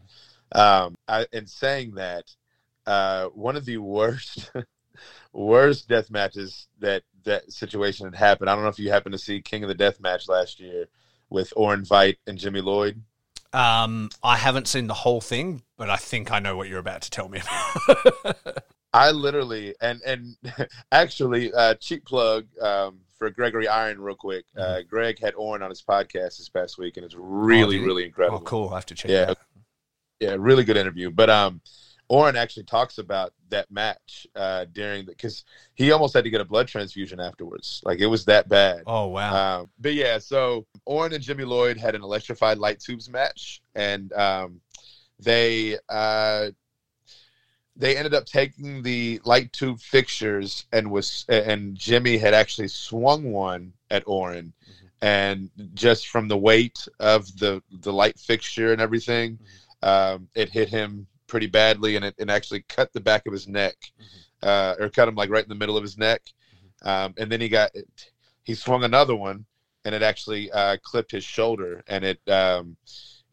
[0.52, 2.24] um, I, in saying that,
[2.86, 4.50] uh, one of the worst.
[5.36, 8.48] Worst death matches that that situation had happened.
[8.48, 10.86] I don't know if you happened to see King of the Death match last year
[11.28, 13.02] with Orin Veidt and Jimmy Lloyd.
[13.52, 17.02] Um, I haven't seen the whole thing, but I think I know what you're about
[17.02, 18.64] to tell me about.
[18.94, 20.36] I literally and and
[20.92, 24.46] actually uh, cheap plug um, for Gregory Iron real quick.
[24.56, 27.86] Uh, Greg had Orin on his podcast this past week, and it's really did he?
[27.86, 28.38] really incredible.
[28.38, 28.70] oh, cool!
[28.70, 29.10] I have to check.
[29.10, 29.34] Yeah.
[30.18, 31.10] yeah, really good interview.
[31.10, 31.60] But um,
[32.08, 36.40] Orin actually talks about that match uh, during the because he almost had to get
[36.40, 37.80] a blood transfusion afterwards.
[37.84, 38.82] Like it was that bad.
[38.86, 39.60] Oh wow!
[39.60, 44.12] Um, but yeah, so Orin and Jimmy Lloyd had an electrified light tubes match, and
[44.12, 44.60] um,
[45.18, 46.50] they uh,
[47.74, 53.32] they ended up taking the light tube fixtures and was and Jimmy had actually swung
[53.32, 54.52] one at Orin,
[55.02, 59.40] and just from the weight of the the light fixture and everything,
[59.82, 63.48] um, it hit him pretty badly, and it, it actually cut the back of his
[63.48, 63.74] neck,
[64.42, 66.22] uh, or cut him like right in the middle of his neck,
[66.82, 67.70] um, and then he got
[68.44, 69.44] he swung another one,
[69.84, 72.76] and it actually uh, clipped his shoulder, and it um,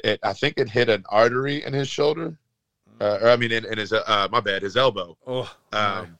[0.03, 2.37] it I think it hit an artery in his shoulder,
[2.99, 5.17] uh, or I mean in, in his uh, my bad his elbow.
[5.27, 6.17] oh, Um,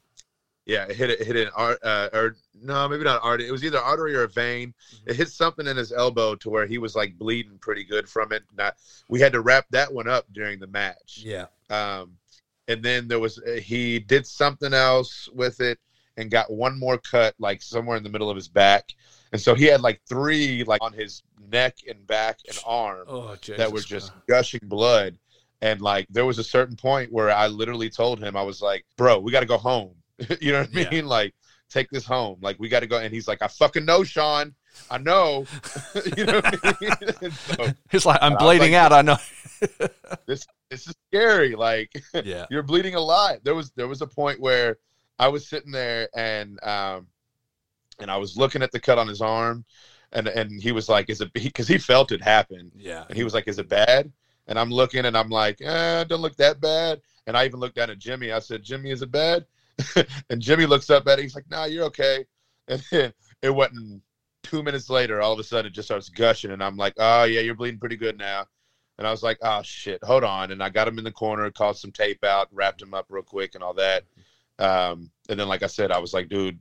[0.65, 3.47] yeah, it hit it hit an art uh, or no, maybe not artery.
[3.47, 4.73] It was either artery or a vein.
[5.05, 8.31] It hit something in his elbow to where he was like bleeding pretty good from
[8.31, 8.43] it.
[8.55, 8.75] Not
[9.09, 11.21] we had to wrap that one up during the match.
[11.23, 11.47] yeah.
[11.73, 12.17] Um,
[12.67, 15.79] and then there was uh, he did something else with it
[16.17, 18.89] and got one more cut like somewhere in the middle of his back.
[19.31, 23.36] And so he had like three like on his neck and back and arm Oh,
[23.57, 24.27] that were just Christ.
[24.29, 25.17] gushing blood.
[25.62, 28.86] And like there was a certain point where I literally told him, I was like,
[28.97, 29.95] bro, we got to go home.
[30.41, 30.89] you know what I Yeah.
[30.91, 31.05] mean?
[31.07, 31.33] Like,
[31.69, 32.38] take this home.
[32.41, 32.99] Like, we got to go.
[32.99, 34.53] And he's like, I fucking know, Sean.
[34.89, 35.45] I know.
[36.17, 36.73] you know what I
[37.21, 37.31] mean?
[37.31, 38.93] So It's like I'm And I bleeding like- out.
[38.93, 39.17] I know.
[40.25, 41.55] this this is scary.
[41.55, 41.91] Like,
[42.23, 42.45] yeah.
[42.49, 43.43] you're bleeding a lot.
[43.43, 44.77] There was there was a point where
[45.19, 47.07] I was sitting there and um
[47.99, 49.63] and I was looking at the cut on his arm
[50.12, 53.03] and and he was like, "Is it?" Because he, he felt it happen, Yeah.
[53.09, 54.12] and he was like, "Is it bad?"
[54.47, 57.75] And I'm looking, and I'm like, eh, "Don't look that bad." And I even looked
[57.75, 58.31] down at Jimmy.
[58.31, 59.45] I said, "Jimmy, is it bad?"
[60.29, 61.23] and Jimmy looks up at it.
[61.23, 62.25] He's like, "Nah, you're okay."
[62.67, 64.01] And then it wasn't
[64.43, 65.21] two minutes later.
[65.21, 67.79] All of a sudden, it just starts gushing, and I'm like, "Oh yeah, you're bleeding
[67.79, 68.45] pretty good now."
[68.97, 71.49] And I was like, "Oh shit, hold on." And I got him in the corner,
[71.51, 74.03] called some tape out, wrapped him up real quick, and all that.
[74.60, 76.60] Um, and then, like I said, I was like, "Dude,"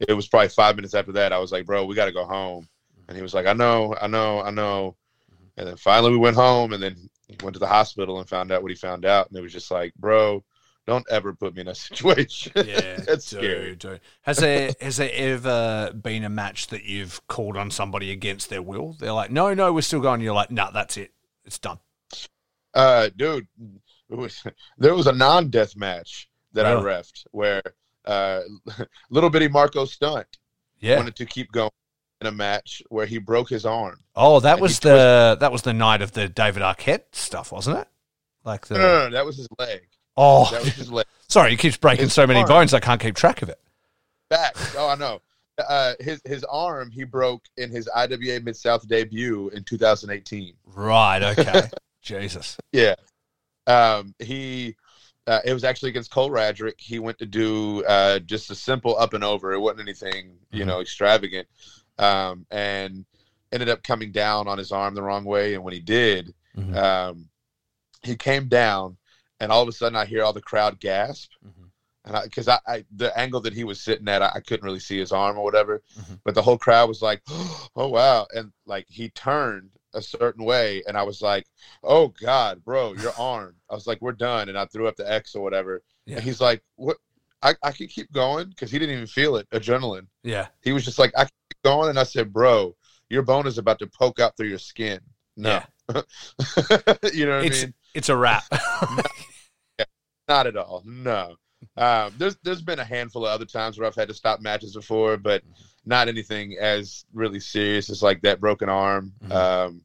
[0.00, 1.32] it was probably five minutes after that.
[1.32, 2.68] I was like, "Bro, we got to go home."
[3.08, 4.96] And he was like, "I know, I know, I know."
[5.56, 7.08] And then finally, we went home, and then
[7.42, 9.70] went to the hospital and found out what he found out, and it was just
[9.70, 10.44] like, "Bro,
[10.86, 13.76] don't ever put me in a situation." Yeah, That's dude, scary.
[13.76, 14.00] dude.
[14.22, 18.62] Has there has there ever been a match that you've called on somebody against their
[18.62, 18.96] will?
[18.98, 20.20] They're like, no, no, we're still going.
[20.20, 21.12] You're like, no, that's it,
[21.44, 21.78] it's done.
[22.74, 23.46] Uh, dude,
[24.08, 24.42] was,
[24.78, 27.62] there was a non-death match that I refed where
[28.04, 28.40] uh,
[29.10, 30.26] little bitty Marco Stunt
[30.80, 30.96] Yeah.
[30.96, 31.70] wanted to keep going
[32.20, 34.00] in a match where he broke his arm.
[34.16, 37.78] Oh, that was he the that was the night of the David Arquette stuff, wasn't
[37.78, 37.88] it?
[38.44, 39.82] Like the No, no, no, that was his leg.
[40.16, 41.06] Oh, That was his leg.
[41.28, 42.48] sorry, he keeps breaking His so many arm.
[42.48, 43.58] bones, I can't keep track of it.
[44.30, 44.56] back.
[44.76, 45.20] Oh, I know.
[45.68, 50.54] Uh, his his arm he broke in his IWA Mid South debut in 2018.
[50.74, 51.22] Right.
[51.38, 51.68] Okay.
[52.02, 52.56] Jesus.
[52.72, 52.96] Yeah.
[53.66, 54.74] Um, he
[55.26, 56.74] uh, it was actually against Cole Radrick.
[56.78, 59.52] He went to do uh, just a simple up and over.
[59.52, 60.66] It wasn't anything you Mhm.
[60.66, 61.46] know extravagant,
[61.98, 63.04] um, and
[63.52, 65.54] ended up coming down on his arm the wrong way.
[65.54, 66.76] And when he did, Mhm.
[66.76, 67.28] um,
[68.02, 68.96] he came down,
[69.40, 71.30] and all of a sudden I hear all the crowd gasp.
[71.44, 71.70] Mhm.
[72.06, 74.78] And because I, I, the angle that he was sitting at, I, I couldn't really
[74.80, 75.82] see his arm or whatever.
[75.98, 76.20] Mhm.
[76.24, 77.22] But the whole crowd was like,
[77.76, 81.46] "Oh wow!" And like he turned a certain way, and I was like,
[81.82, 85.10] "Oh God, bro, your arm!" I was like, "We're done," and I threw up the
[85.10, 85.82] X or whatever.
[86.04, 86.16] Yeah.
[86.16, 86.98] And he's like, "What?
[87.42, 90.06] I, I can keep going because he didn't even feel it, adrenaline.
[90.22, 90.46] Yeah.
[90.62, 92.76] He was just like, I keep going, and I said, "Bro,
[93.08, 95.00] your bone is about to poke out through your skin."
[95.36, 96.02] No, Yeah.
[97.12, 97.74] you know what It's I mean?
[97.94, 98.44] It's a wrap.
[100.28, 100.82] Not at all.
[100.86, 101.36] No.
[101.76, 104.74] Um, there's there's been a handful of other times where I've had to stop matches
[104.74, 105.42] before, but
[105.86, 109.12] not anything as really serious as like that broken arm.
[109.24, 109.32] Mhm.
[109.32, 109.82] Um,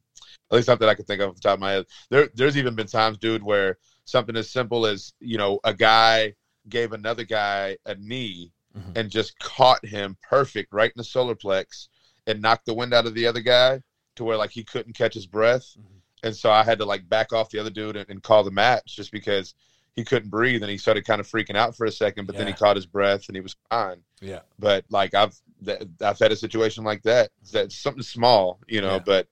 [0.51, 1.85] at least not that I can think of off the top of my head.
[2.09, 6.33] There there's even been times, dude, where something as simple as you know a guy
[6.69, 8.97] gave another guy a knee Mhm.
[8.97, 11.87] and just caught him perfect right in the solar plex
[12.27, 13.81] and knocked the wind out of the other guy
[14.15, 15.75] to where like he couldn't catch his breath.
[15.77, 15.98] Mhm.
[16.23, 18.51] And so I had to like back off the other dude and, and call the
[18.51, 19.53] match just because
[19.95, 22.47] he couldn't breathe and he started kind of freaking out for a second, but then
[22.47, 23.97] he caught his breath and he was fine.
[24.21, 24.39] yeah.
[24.57, 27.31] But like I've th- I've had a situation like that.
[27.51, 28.99] That's something small, you know, Yeah.
[29.05, 29.27] but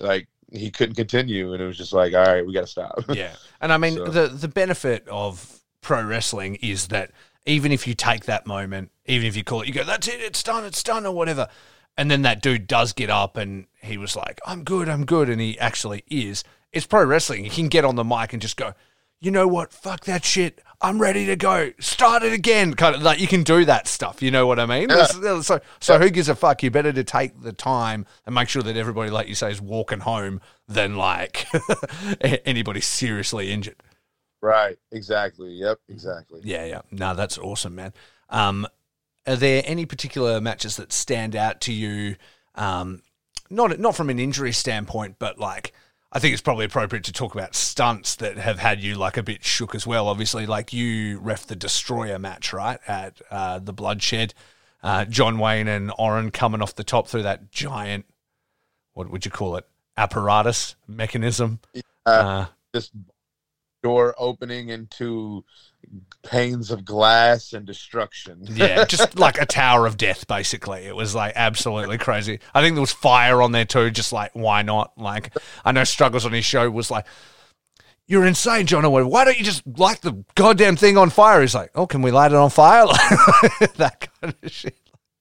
[0.00, 2.98] like he couldn't continue and it was just like, all right, we got to stop.
[3.14, 3.32] Yeah.
[3.60, 7.10] And I mean, So- the the benefit of pro wrestling is that
[7.46, 10.20] even if you take that moment, even if you call it, you go, "That's it,
[10.20, 11.46] it's done, it's done," or whatever,
[11.96, 15.28] and then that dude does get up and he was like, "I'm good, I'm good,"
[15.28, 16.44] and he actually is.
[16.72, 17.44] It's pro wrestling.
[17.44, 18.74] He can get on the mic and just go,
[19.20, 19.72] "You know what?
[19.72, 20.60] Fuck that shit.
[20.80, 21.72] I'm ready to go.
[21.78, 24.22] Start it again." Kind of like you can do that stuff.
[24.22, 24.88] You know what I mean?
[24.90, 25.40] Yeah.
[25.40, 26.62] So, so who gives a fuck?
[26.62, 29.60] You better to take the time and make sure that everybody, like you say, is
[29.60, 31.46] walking home than like
[32.20, 33.76] anybody seriously injured.
[34.42, 34.76] right.
[34.90, 35.50] Exactly.
[35.52, 35.78] Yep.
[35.88, 36.40] Exactly.
[36.42, 36.80] Yeah, yeah.
[36.90, 37.92] No, that's awesome, man.
[38.30, 38.66] Um,
[39.26, 42.16] are there any particular matches that stand out to you?
[42.54, 43.02] Um,
[43.50, 45.72] not not from an injury standpoint, but like
[46.12, 49.22] I think it's probably appropriate to talk about stunts that have had you like a
[49.22, 50.08] bit shook as well.
[50.08, 54.34] Obviously, like you ref the Destroyer match, right at uh, the Bloodshed.
[54.82, 58.04] Uh, John Wayne and Orin coming off the top through that giant,
[58.92, 59.66] what would you call it?
[59.96, 61.58] Apparatus mechanism.
[62.04, 62.90] Uh, This
[63.84, 65.44] door opening into
[66.22, 68.40] panes of glass and destruction.
[68.48, 70.86] Yeah, just like a tower of death, basically.
[70.86, 72.40] It was like absolutely crazy.
[72.54, 74.92] I think there was fire on there too, just like, why not?
[74.96, 77.06] Like, I know Struggles on his show was like,
[78.08, 78.90] You're insane, John.
[78.90, 81.42] Why don't you just light the goddamn thing on fire?
[81.42, 82.86] He's like, Oh, can we light it on fire?
[83.76, 84.78] That kind of shit.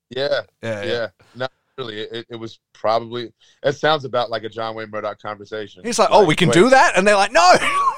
[0.10, 0.42] yeah.
[0.64, 0.92] Yeah, Yeah.
[0.92, 1.08] yeah.
[1.36, 1.48] No,
[1.78, 3.34] really, it, it was probably.
[3.64, 5.84] It sounds about like a John Wayne Murdoch conversation.
[5.84, 6.94] He's like, Oh, we can wait, do that?
[6.98, 7.54] And they're like, No.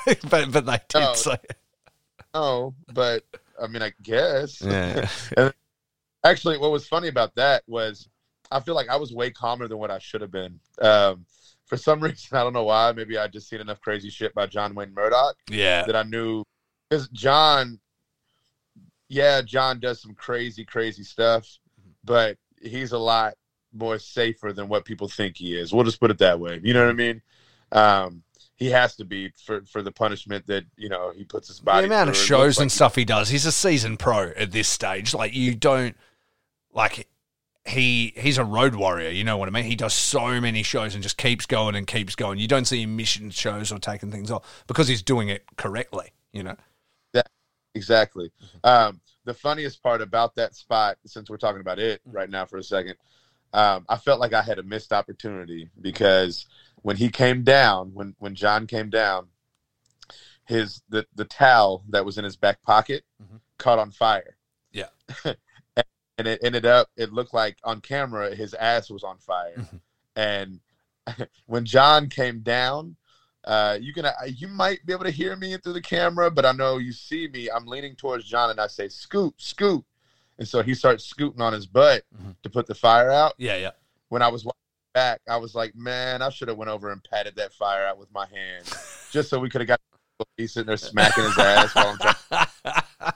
[0.30, 1.13] but, but they did No.
[1.13, 1.38] say
[2.34, 3.23] No, but
[3.61, 4.61] I mean, I guess.
[4.61, 5.07] Yeah.
[6.23, 8.09] Actually, what was funny about that was
[8.51, 10.59] I feel like I was way calmer than what I should have been.
[10.82, 11.26] Um,
[11.65, 12.91] for some reason, I don't know why.
[12.91, 15.84] Maybe I just seen enough crazy shit by John Wayne Murdoch Yeah.
[15.86, 16.43] that I knew
[16.89, 17.80] because John,
[19.09, 21.47] yeah, John does some crazy, crazy stuff,
[22.03, 23.34] but he's a lot
[23.76, 25.73] more safer than what people think he is.
[25.73, 26.59] We'll just put it that way.
[26.63, 27.21] You know what I mean?
[27.71, 28.23] Um,
[28.55, 31.88] he has to be for for the punishment that you know he puts his body.
[31.88, 34.67] the amount of shows and like- stuff he does, he's a seasoned pro at this
[34.67, 35.13] stage.
[35.13, 35.95] Like you don't
[36.73, 37.07] like
[37.65, 39.09] he he's a road warrior.
[39.09, 39.65] You know what I mean?
[39.65, 42.39] He does so many shows and just keeps going and keeps going.
[42.39, 46.11] You don't see him missing shows or taking things off because he's doing it correctly.
[46.32, 46.55] You know.
[47.76, 48.32] Exactly.
[48.63, 52.57] Um, the funniest part about that spot, since we're talking about it right now for
[52.57, 52.95] a second,
[53.55, 56.45] um, I felt like I had a missed opportunity because
[56.81, 59.27] when he came down, when when John came down,
[60.45, 63.39] his the the towel that was in his back pocket Mhm.
[63.57, 64.37] caught on fire.
[64.71, 64.89] Yeah.
[65.25, 69.57] and it ended up it looked like on camera his ass was on fire.
[69.57, 69.79] Mhm.
[70.15, 70.59] And
[71.45, 72.95] when John came down,
[73.45, 76.45] uh, you can uh, you might be able to hear me through the camera, but
[76.45, 77.49] I know you see me.
[77.49, 79.85] I'm leaning towards John, and I say, "Scoop, scoot,"
[80.39, 82.36] and so he starts scooting on his butt Mhm.
[82.43, 83.33] to put the fire out.
[83.38, 83.71] Yeah, yeah.
[84.09, 84.59] When I was watching
[84.93, 87.97] back, I was like, "Man, I should have went over and patted that fire out
[87.97, 88.65] with my hand,
[89.11, 89.79] just so we could have got."
[90.38, 91.97] He's sitting there smacking his ass while I'm
[92.29, 92.45] trying.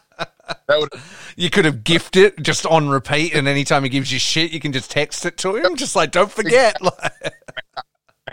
[0.68, 0.90] That would
[1.36, 4.60] you could have gifted it just on repeat, and anytime he gives you shit, you
[4.60, 5.76] can just text it to him.
[5.76, 6.76] Just like, don't forget.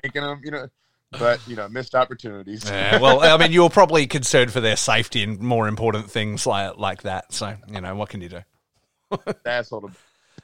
[0.02, 0.68] making him, you know.
[1.12, 2.64] But you know, missed opportunities.
[2.68, 6.76] yeah, well, I mean, you're probably concerned for their safety and more important things like
[6.78, 7.32] like that.
[7.32, 8.40] So, you know, what can you do?
[9.44, 9.90] Asshole.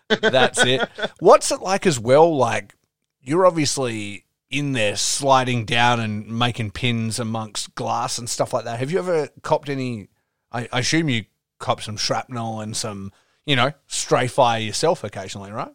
[0.09, 0.89] To, That's it.
[1.21, 2.37] What's it like as well?
[2.37, 2.75] Like,
[3.21, 8.79] you're obviously in there sliding down and making pins amongst glass and stuff like that.
[8.79, 10.09] Have you ever copped any?
[10.51, 11.25] I, I assume you
[11.59, 13.13] cop some shrapnel and some,
[13.47, 15.73] you know, stray fire yourself occasionally, right?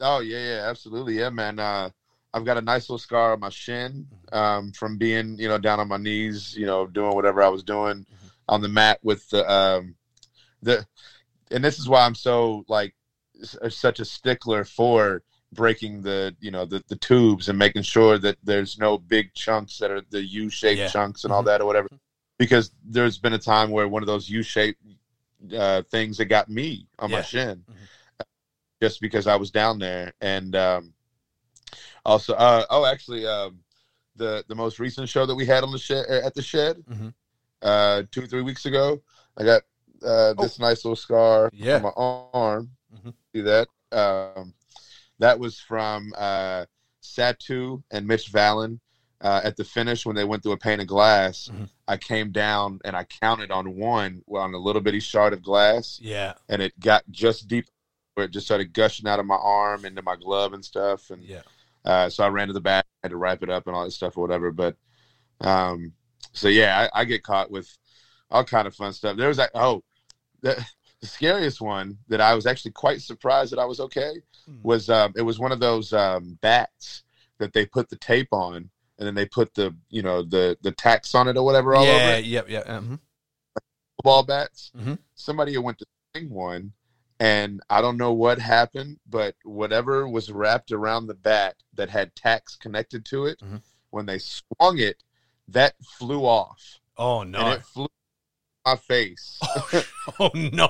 [0.00, 1.58] oh yeah, yeah, absolutely, yeah, man.
[1.58, 1.90] Uh,
[2.32, 5.80] I've got a nice little scar on my shin um, from being, you know, down
[5.80, 8.06] on my knees, you know, doing whatever I was doing
[8.48, 9.94] on the mat with the um,
[10.62, 10.86] the,
[11.50, 12.94] and this is why I'm so like
[13.62, 15.22] uh, such a stickler for
[15.52, 19.78] breaking the you know the, the tubes and making sure that there's no big chunks
[19.78, 20.88] that are the u-shaped Yeah.
[20.88, 21.46] chunks and all Mhm.
[21.46, 21.88] that or whatever
[22.38, 24.80] because there's been a time where one of those u-shaped
[25.56, 27.18] uh, things that got me on Yeah.
[27.18, 28.24] my shin Mhm.
[28.82, 30.92] just because i was down there and um
[32.04, 33.60] also uh oh actually um
[34.16, 37.14] the the most recent show that we had on the shed at the shed Mhm.
[37.62, 39.02] uh two three weeks ago
[39.36, 39.62] i got
[40.04, 41.50] uh this nice little scar Oh.
[41.52, 41.76] Yeah.
[41.76, 43.14] on my arm Mhm.
[43.34, 44.54] see that um
[45.18, 46.66] that was from uh
[47.02, 48.80] satu and mitch vallen
[49.20, 51.68] uh, at the finish when they went through a pane of glass Mhm.
[51.88, 55.98] i came down and i counted on one on a little bitty shard of glass
[56.02, 57.66] Yeah, and it got just deep
[58.14, 61.22] where it just started gushing out of my arm into my glove and stuff and
[61.22, 61.42] yeah.
[61.84, 63.90] uh, so I ran to the back, had to wrap it up and all that
[63.90, 64.50] stuff or whatever.
[64.52, 64.76] But
[65.40, 65.92] um,
[66.32, 67.76] so yeah, I, I get caught with
[68.30, 69.16] all kind of fun stuff.
[69.16, 69.82] There was that oh,
[70.44, 70.64] the,
[71.00, 74.12] the scariest one that I was actually quite surprised that I was okay
[74.46, 74.60] Hmm.
[74.62, 77.02] was um, it was one of those um, bats
[77.38, 78.56] that they put the tape on
[78.98, 81.82] and then they put the you know the the tacks on it or whatever all
[81.84, 82.24] over yeah, it.
[82.26, 82.66] yep, yep.
[82.66, 82.98] mhm.
[84.02, 84.70] Ball bats.
[84.76, 84.98] Mhm.
[85.14, 86.72] Somebody went to swing one.
[87.20, 92.14] And I don't know what happened, but whatever was wrapped around the bat that had
[92.16, 93.62] tacks connected to it, Mhm.
[93.90, 95.02] when they swung it,
[95.48, 97.52] that flew off Oh and no!
[97.52, 97.86] it flew
[98.64, 99.38] my face.
[100.20, 100.68] oh no!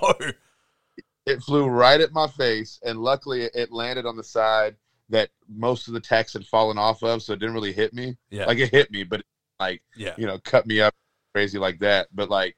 [1.27, 4.77] it flew right at my face, and luckily it landed on the side
[5.09, 8.17] that most of the tacks had fallen off of, so it didn't really hit me.
[8.31, 9.23] Yeah, Like it hit me, but
[9.61, 10.15] like yeah.
[10.17, 10.95] you know, cut me up
[11.35, 12.09] crazy like that.
[12.13, 12.57] But like,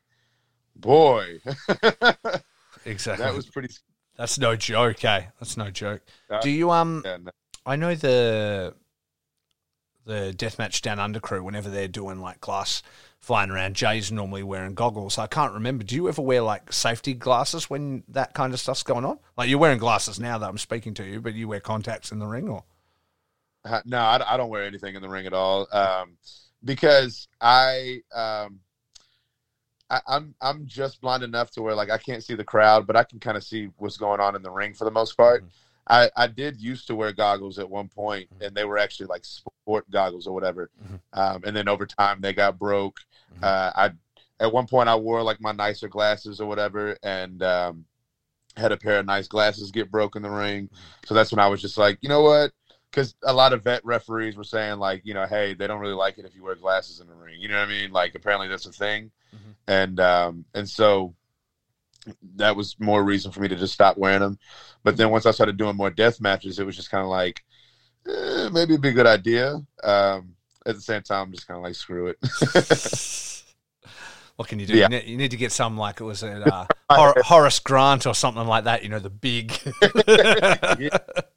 [0.75, 1.39] boy,
[2.85, 3.25] exactly.
[3.25, 3.75] that was pretty.
[4.17, 5.25] That's no joke, eh?
[5.39, 6.03] That's no joke.
[6.31, 7.03] Uh, Do you um?
[7.05, 7.31] Yeah, no.
[7.65, 8.75] I know the
[10.05, 12.83] the deathmatch down under crew whenever they're doing like glass
[13.27, 13.75] flying around.
[13.75, 15.19] Jay's normally wearing goggles.
[15.19, 15.83] I can't remember.
[15.83, 19.19] Do you ever wear like safety glasses when that kind of stuff's going on?
[19.37, 22.21] Like you're wearing glasses now that I'm speaking to you, but you wear contacts in
[22.21, 22.63] the ring, or
[23.65, 26.17] Uh, No, I, I don't wear anything in the ring at all um,
[26.65, 28.61] because I, um,
[29.91, 32.97] I I'm I'm just blind enough to where like I can't see the crowd, but
[32.97, 35.45] I can kind of see what's going on in the ring for the most part.
[35.45, 35.51] Mhm.
[35.89, 38.27] I, I did used to wear goggles at one Mhm.
[38.41, 40.71] and they were actually like sport goggles or whatever.
[40.85, 41.01] Mhm.
[41.13, 43.01] Um, and then over time they got broke.
[43.39, 43.45] Mhm.
[43.45, 43.91] Uh, I
[44.41, 47.87] at one point I wore like my nicer glasses or whatever, and um,
[48.57, 50.69] had a pair of nice glasses get broke in the ring.
[51.07, 52.53] So that's when I was just like, you know what?
[52.91, 55.95] Because a lot of vet referees were saying like, you know, hey, they don't really
[55.95, 57.41] like it if you wear glasses in the ring.
[57.41, 57.93] You know what I mean?
[57.93, 59.55] Like apparently that's a thing, Mhm.
[59.69, 61.15] and um, and so
[62.37, 64.39] that was more reason for me to just stop wearing them.
[64.85, 67.43] But then once I started doing more death matches, it was just kind of like,
[68.09, 69.55] eh, maybe it'd be a good idea.
[69.83, 70.35] Um,
[70.65, 72.19] at the same time, I'm just kind of like, screw it.
[74.37, 74.77] what can you do?
[74.77, 74.85] Yeah.
[74.85, 78.07] You, need, you need to get some like it was a uh, Hor- Horace Grant
[78.07, 78.83] or something like that.
[78.83, 79.53] You know, the big,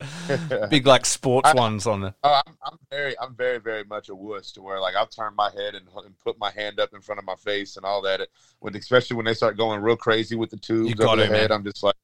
[0.70, 2.14] big like sports I- ones on the.
[2.22, 5.34] Oh, I'm, I'm very, I'm very, very much a wuss to where like I'll turn
[5.36, 8.02] my head and, and put my hand up in front of my face and all
[8.02, 8.28] that.
[8.60, 11.50] When especially when they start going real crazy with the tubes got over it, head,
[11.50, 11.58] man.
[11.58, 11.94] I'm just like,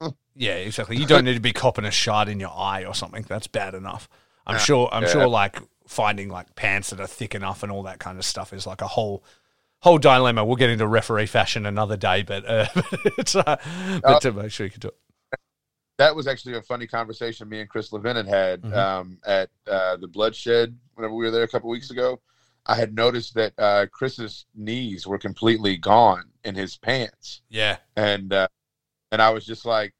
[0.34, 0.96] Yeah, exactly.
[0.96, 3.24] You don't need to be copping a shot in your eye or something.
[3.28, 4.08] That's bad enough.
[4.46, 4.88] I'm sure.
[4.92, 5.08] I'm yeah.
[5.08, 5.28] sure.
[5.28, 8.66] Like finding like pants that are thick enough and all that kind of stuff is
[8.66, 9.24] like a whole
[9.80, 10.44] whole dilemma.
[10.44, 12.66] We'll get into referee fashion another day, but uh,
[13.18, 13.56] it's uh,
[14.02, 14.96] but to make sure you can do it.
[16.00, 18.72] That was actually a funny conversation me and Chris Levin had had Mhm.
[18.74, 22.22] um, at uh, the Bloodshed whenever we were there a couple weeks ago.
[22.64, 28.32] I had noticed that uh, Chris's knees were completely gone in his pants, Yeah, and
[28.32, 28.48] uh,
[29.12, 29.92] and I was just like,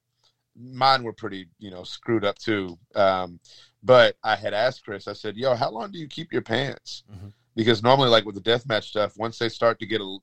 [0.57, 2.78] mine were pretty, you know, screwed up too.
[2.94, 3.38] Um,
[3.82, 7.05] but I had asked Chris, I said, "Yo, how long do you keep your pants?"
[7.12, 7.32] Mhm.
[7.55, 10.18] Because normally, like with the deathmatch stuff, once they start to get a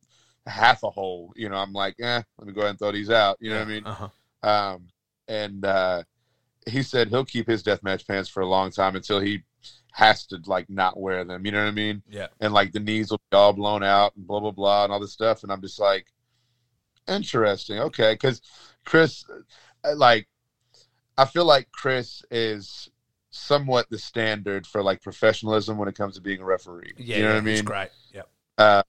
[0.47, 3.11] half a hole, you know, I'm like, eh, let me go ahead and throw these
[3.11, 3.37] out.
[3.39, 3.85] You know what I mean?
[3.85, 4.09] Uh-huh.
[4.49, 4.87] Um,
[5.27, 6.03] and uh,
[6.65, 9.43] he said he'll keep his deathmatch pants for a long time until he
[9.91, 11.45] has to like not wear them.
[11.45, 12.03] You know what I mean?
[12.09, 14.93] Yeah, And like the knees will be all blown out and blah blah blah and
[14.93, 15.43] all this stuff.
[15.43, 16.07] And I'm just like,
[17.07, 18.41] interesting, okay, because
[18.85, 19.25] Chris,
[19.83, 20.27] uh, like,
[21.17, 22.89] I feel like Chris is
[23.31, 26.93] somewhat the standard for like professionalism when it comes to being a referee.
[26.97, 27.17] yeah.
[27.17, 27.65] you know yeah, what I mean?
[27.65, 27.89] Great.
[28.13, 28.21] Yeah,
[28.57, 28.83] Uh,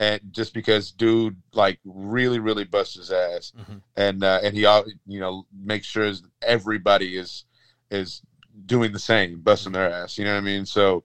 [0.00, 3.82] and just because dude like really really busts his ass Mhm.
[3.96, 4.62] and uh, and he
[5.06, 7.44] you know makes sure everybody is
[7.90, 8.22] is
[8.66, 11.04] doing the same busting their ass you know what i mean so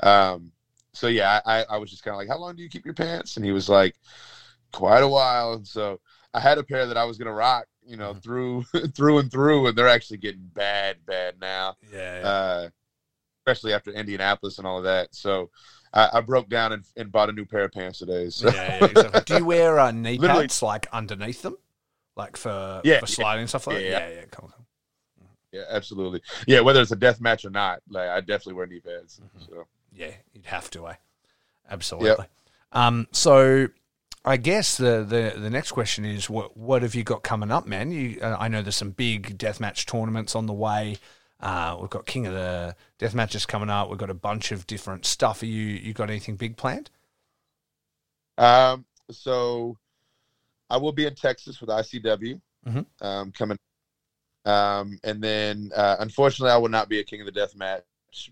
[0.00, 0.52] um
[0.92, 2.94] so yeah i i was just kind of like how long do you keep your
[2.94, 3.94] pants and he was like
[4.72, 6.00] quite a while and so
[6.34, 8.22] i had a pair that i was gonna rock you know Mhm.
[8.22, 8.62] through
[8.94, 12.20] through and through and they're actually getting bad bad now yeah.
[12.20, 12.28] yeah.
[12.28, 12.68] uh,
[13.44, 15.12] especially after Indianapolis and all of that.
[15.12, 15.50] So
[15.94, 18.30] I, I broke down and, and bought a new pair of pants today.
[18.30, 19.20] So yeah, yeah, exactly.
[19.26, 21.56] Do you wear uh, knee Literally- pads like underneath them,
[22.16, 23.14] like for Yeah, for yeah.
[23.14, 23.82] sliding and stuff like that?
[23.82, 24.52] Yeah, Yeah, yeah, cool.
[24.54, 25.26] cool.
[25.52, 26.22] yeah, absolutely.
[26.46, 29.20] Yeah, whether it's a death match or not, like I definitely wear knee pads.
[29.20, 29.46] Mhm.
[29.48, 30.94] So Yeah, you'd have to, eh?
[31.70, 32.26] Absolutely.
[32.72, 33.68] Um, so
[34.24, 37.66] I guess the, the the next question is what what have you got coming up,
[37.66, 37.90] man?
[37.90, 40.96] You uh, I know there's some big deathmatch tournaments on the way.
[41.42, 43.90] Uh, we've got King of the Death matches coming up.
[43.90, 45.42] We've got a bunch of different stuff.
[45.42, 46.90] Are you you got anything big planned?
[48.38, 49.76] um so
[50.70, 52.86] I will be in Texas with ICW Mhm.
[53.02, 53.58] um coming
[54.46, 57.84] um and then uh unfortunately I will not be a King of the Death match,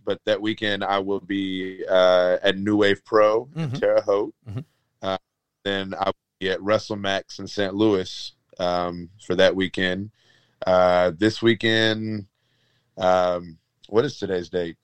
[0.04, 3.78] but that weekend I will be uh at New Wave Pro in Mhm.
[3.80, 4.34] Terre Haute.
[4.48, 4.64] Mhm.
[5.02, 5.18] Uh,
[5.64, 7.74] then I will be at WrestleMax in St.
[7.74, 10.10] Louis um, for that weekend.
[10.66, 12.26] Uh, this weekend,
[13.00, 14.76] um, what is today's date?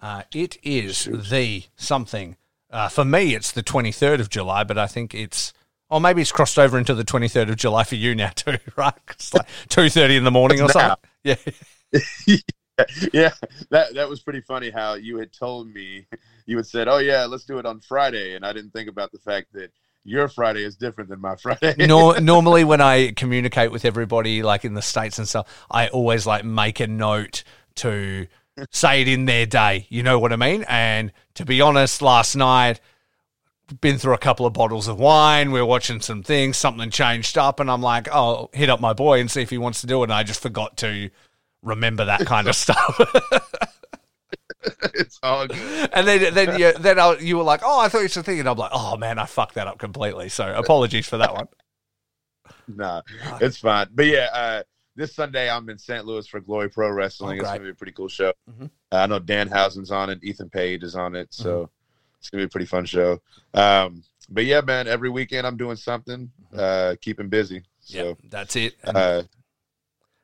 [0.00, 2.36] Uh, it is the something.
[2.70, 5.52] Uh, for me, it's the 23rd of July, but I think it's.
[5.88, 8.94] Or maybe it's crossed over into the 23rd of July for you now too, right?
[9.10, 10.68] It's like 2.30 in the morning or now.
[10.68, 10.96] something.
[11.24, 11.34] Yeah.
[13.12, 13.30] yeah,
[13.70, 14.70] that that was pretty funny.
[14.70, 16.06] How you had told me
[16.46, 19.10] you had said, "Oh yeah, let's do it on Friday," and I didn't think about
[19.12, 19.72] the fact that
[20.04, 21.74] your Friday is different than my Friday.
[21.86, 26.26] Nor, normally when I communicate with everybody like in the states and stuff, I always
[26.26, 27.44] like make a note
[27.76, 28.26] to
[28.70, 29.86] say it in their day.
[29.88, 30.64] You know what I mean?
[30.68, 32.80] And to be honest, last night
[33.80, 35.52] been through a couple of bottles of wine.
[35.52, 36.56] We are watching some things.
[36.56, 39.58] Something changed up, and I'm like, "Oh, hit up my boy and see if he
[39.58, 41.10] wants to do it." And I just forgot to
[41.62, 43.00] remember that kind of stuff.
[44.94, 45.90] it's all good.
[45.92, 48.46] and then then you, then I, you were like, "Oh, I thought you were thinking."
[48.46, 51.48] I'm like, "Oh man, I fucked that up completely." So apologies for that one.
[52.72, 53.02] Nah,
[53.40, 53.88] it's fine.
[53.92, 54.62] But yeah, uh,
[55.00, 56.04] this Sunday I'm in St.
[56.04, 57.38] Louis for Glory Pro Wrestling.
[57.38, 58.32] Oh, it's gonna be a pretty cool show.
[58.50, 58.66] Mhm.
[58.92, 61.70] Uh, I know Danhausen's on it, Ethan Page is on it, so Mm-hmm.
[62.18, 63.20] it's gonna be a pretty fun show.
[63.54, 67.62] Um, but yeah, man, every weekend I'm doing something, uh, keeping busy.
[67.86, 68.76] Yeah, that's it.
[68.84, 69.22] And, uh,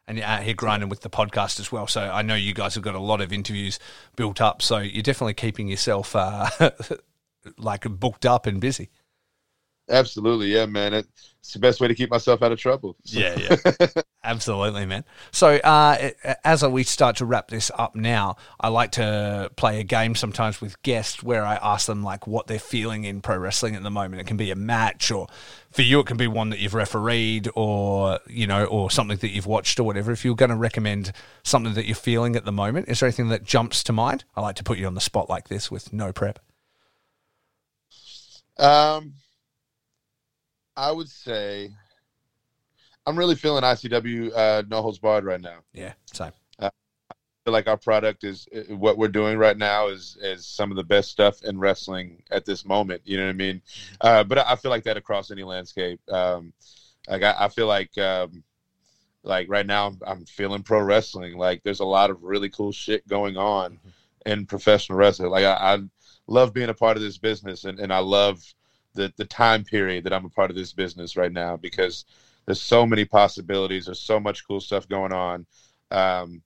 [0.07, 1.87] and you're out here grinding with the podcast as well.
[1.87, 3.79] So I know you guys have got a lot of interviews
[4.14, 4.62] built up.
[4.62, 6.49] So you're definitely keeping yourself uh,
[7.59, 8.91] like booked up and busy.
[9.89, 10.95] Absolutely, yeah, man.
[11.47, 12.97] It's the best way to keep myself out of trouble.
[13.05, 13.87] Yeah, yeah.
[14.24, 15.05] Absolutely, man.
[15.30, 16.11] So, uh,
[16.45, 20.61] as we start to wrap this up now, I like to play a game sometimes
[20.61, 23.91] with guests where I ask them like what they're feeling in pro wrestling at the
[23.93, 24.20] moment.
[24.20, 25.28] It can be a match, or
[25.70, 29.30] for you, it can be one that you've refereed, or you know, or something that
[29.30, 30.11] you've watched, or whatever.
[30.11, 31.12] If you're going to recommend
[31.45, 34.24] something that you're feeling at the moment, is there anything that jumps to mind?
[34.34, 36.41] I like to put you on the spot like this with no prep.
[38.59, 39.14] Um,
[40.77, 41.70] I would say
[43.07, 45.59] I'm really feeling ICW uh, No Holds Barred right now.
[45.72, 46.33] Yeah, same.
[46.59, 46.70] I
[47.45, 50.77] feel like our product is uh, what we're doing right now is is some of
[50.77, 53.03] the best stuff in wrestling at this moment.
[53.05, 53.62] You know what I mean?
[54.01, 56.01] Uh, but I I feel like that across any landscape.
[56.11, 56.53] Um,
[57.09, 58.43] like I, I feel like um,
[59.22, 61.39] like right now I'm, I'm feeling pro wrestling.
[61.39, 64.33] Like there's a lot of really cool shit going on Mm-hmm.
[64.33, 65.31] in professional wrestling.
[65.31, 65.79] Like I, I
[66.27, 68.43] love being a part of this business, and, and I love
[68.97, 72.05] the the time period that I'm a part of this business right now because
[72.47, 73.87] there's so many possibilities.
[73.87, 75.47] There's so much cool stuff going on.
[75.91, 76.43] Um,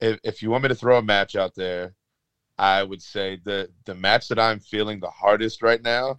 [0.00, 1.94] if, if you want me to throw a match out there,
[2.58, 6.18] I would say the the match that I'm feeling the hardest right now.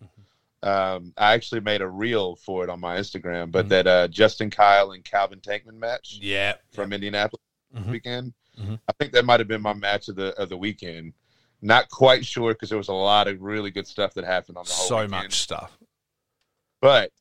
[0.63, 3.69] Um, I actually made a reel for it on my Instagram, but Mhm.
[3.69, 6.53] that uh, Justin Kyle and Calvin Tankman match Yeah.
[6.71, 7.41] from Indianapolis
[7.75, 7.89] Mhm.
[7.89, 8.33] weekend.
[8.59, 8.79] Mhm.
[8.87, 11.13] I think that might have been my match of the of the weekend.
[11.61, 14.65] Not quite sure because there was a lot of really good stuff that happened on
[14.65, 15.11] the whole So weekend.
[15.11, 15.77] much stuff.
[16.81, 17.11] But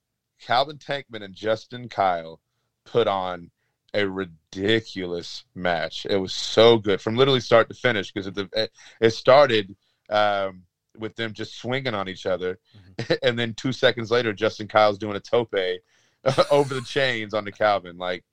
[0.41, 2.41] Calvin Tankman and Justin Kyle
[2.87, 3.51] put on
[3.93, 6.07] a ridiculous match.
[6.09, 8.71] It was so good from literally start to finish because it,
[9.01, 9.75] it started
[10.09, 10.63] um,
[10.99, 12.59] with them just swinging on each other,
[13.23, 15.55] and then two seconds later, Justin Kyle's doing a tope
[16.51, 17.99] over the chains onto Calvin.
[17.99, 18.25] Like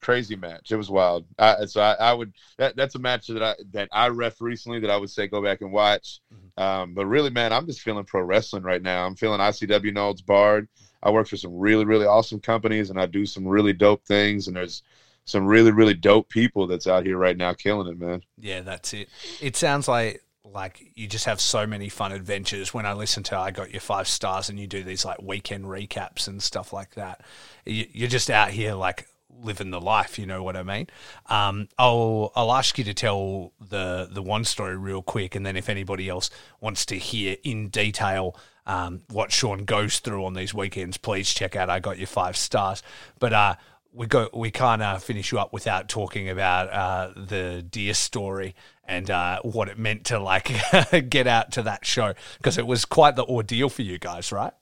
[0.00, 0.72] crazy match.
[0.72, 1.26] It was wild.
[1.38, 4.80] I, so I, I would that that's a match that I that I ref recently
[4.80, 6.20] that I would say go back and watch.
[6.56, 9.06] Um, but really, man, I'm just feeling pro wrestling right now.
[9.06, 10.68] I'm feeling ICW No Holds Barred.
[11.02, 14.48] I work for some really really awesome companies and I do some really dope things.
[14.48, 14.82] And there's
[15.24, 18.22] some really really dope people that's out here right now killing it, man.
[18.38, 19.08] Yeah, that's it.
[19.40, 22.72] It sounds like like you just have so many fun adventures.
[22.72, 25.64] When I listen to I got your five stars and you do these like weekend
[25.64, 27.22] recaps and stuff like that,
[27.64, 29.08] you, you're just out here like
[29.42, 30.18] living the life.
[30.18, 30.88] You know what I mean?
[31.26, 35.56] Um, I'll I'll ask you to tell the the one story real quick, and then
[35.56, 36.30] if anybody else
[36.60, 38.36] wants to hear in detail.
[38.68, 41.70] Um, what Sean goes through on these weekends, please check out.
[41.70, 42.82] I got your five stars,
[43.20, 43.54] but uh,
[43.96, 48.54] we go we can't uh, finish you up without talking about uh, the deer story
[48.84, 50.52] and uh, what it meant to like
[51.08, 54.52] get out to that show because it was quite the ordeal for you guys, right?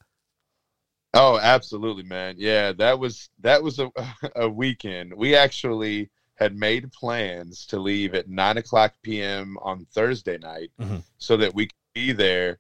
[1.14, 2.34] Oh, absolutely, man.
[2.38, 3.90] Yeah, that was that was a
[4.36, 5.14] a weekend.
[5.14, 9.56] We actually had made plans to leave at nine o'clock p.m.
[9.62, 11.02] on Thursday night, Mhm.
[11.18, 12.58] so that we could be there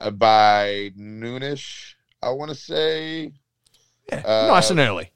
[0.00, 1.94] uh, by noonish.
[2.22, 3.32] I want to say,
[4.10, 5.10] Yeah, Uh, nice and early.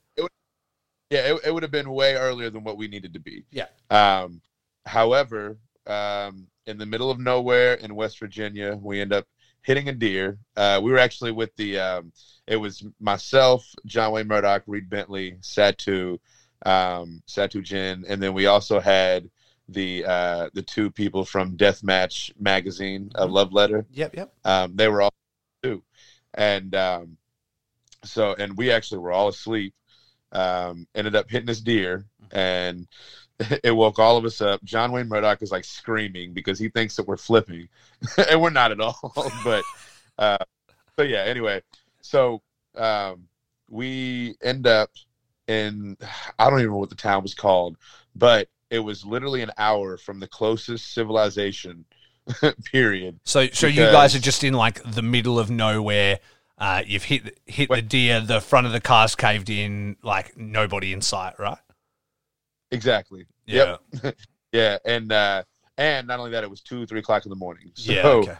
[1.11, 3.45] yeah, it, it would have been way earlier than what we needed to be.
[3.53, 3.67] Yeah.
[3.91, 4.41] Um,
[4.87, 9.27] however, um, in the middle of nowhere in West Virginia, we end up
[9.63, 10.39] hitting a deer.
[10.57, 11.79] Uh, we were actually with the.
[11.79, 12.13] Um,
[12.47, 16.19] it was myself, John Wayne Murdoch, Reed Bentley, Satu,
[16.67, 19.31] um, Satu Jin, and then we also had
[19.69, 23.87] the uh, the two people from Deathmatch magazine, a love letter.
[23.93, 24.35] Yep, yep.
[24.45, 25.15] Um, they were all
[25.63, 25.83] too,
[26.35, 27.17] and um,
[28.05, 29.75] so and we actually were all asleep.
[30.33, 32.89] Um, ended up hitting this deer, and
[33.65, 34.63] it woke all of us up.
[34.65, 37.69] John Wayne Murdoch is like screaming because he thinks that we're flipping,
[38.29, 39.13] and we're not at all.
[39.45, 39.65] but
[40.19, 40.45] uh,
[40.97, 41.23] but yeah.
[41.23, 41.63] Anyway,
[42.01, 42.43] so
[42.77, 43.29] um,
[43.69, 44.91] we end up
[45.49, 45.97] in
[46.39, 47.77] I don't even know what the town was called,
[48.15, 51.85] but it was literally an hour from the closest civilization.
[52.71, 53.19] period.
[53.25, 56.21] So, so you guys are just in like the middle of nowhere.
[56.57, 58.21] Uh, you've hit hit the deer.
[58.21, 59.97] The front of the car's caved in.
[60.03, 61.59] Like nobody in sight, right?
[62.73, 63.27] Exactly.
[63.47, 63.77] Yeah.
[64.03, 64.17] Yep.
[64.53, 65.45] Yeah, and uh,
[65.79, 67.71] and not only that, it was two, three o'clock in the morning.
[67.75, 68.07] So, Yeah.
[68.07, 68.35] Okay.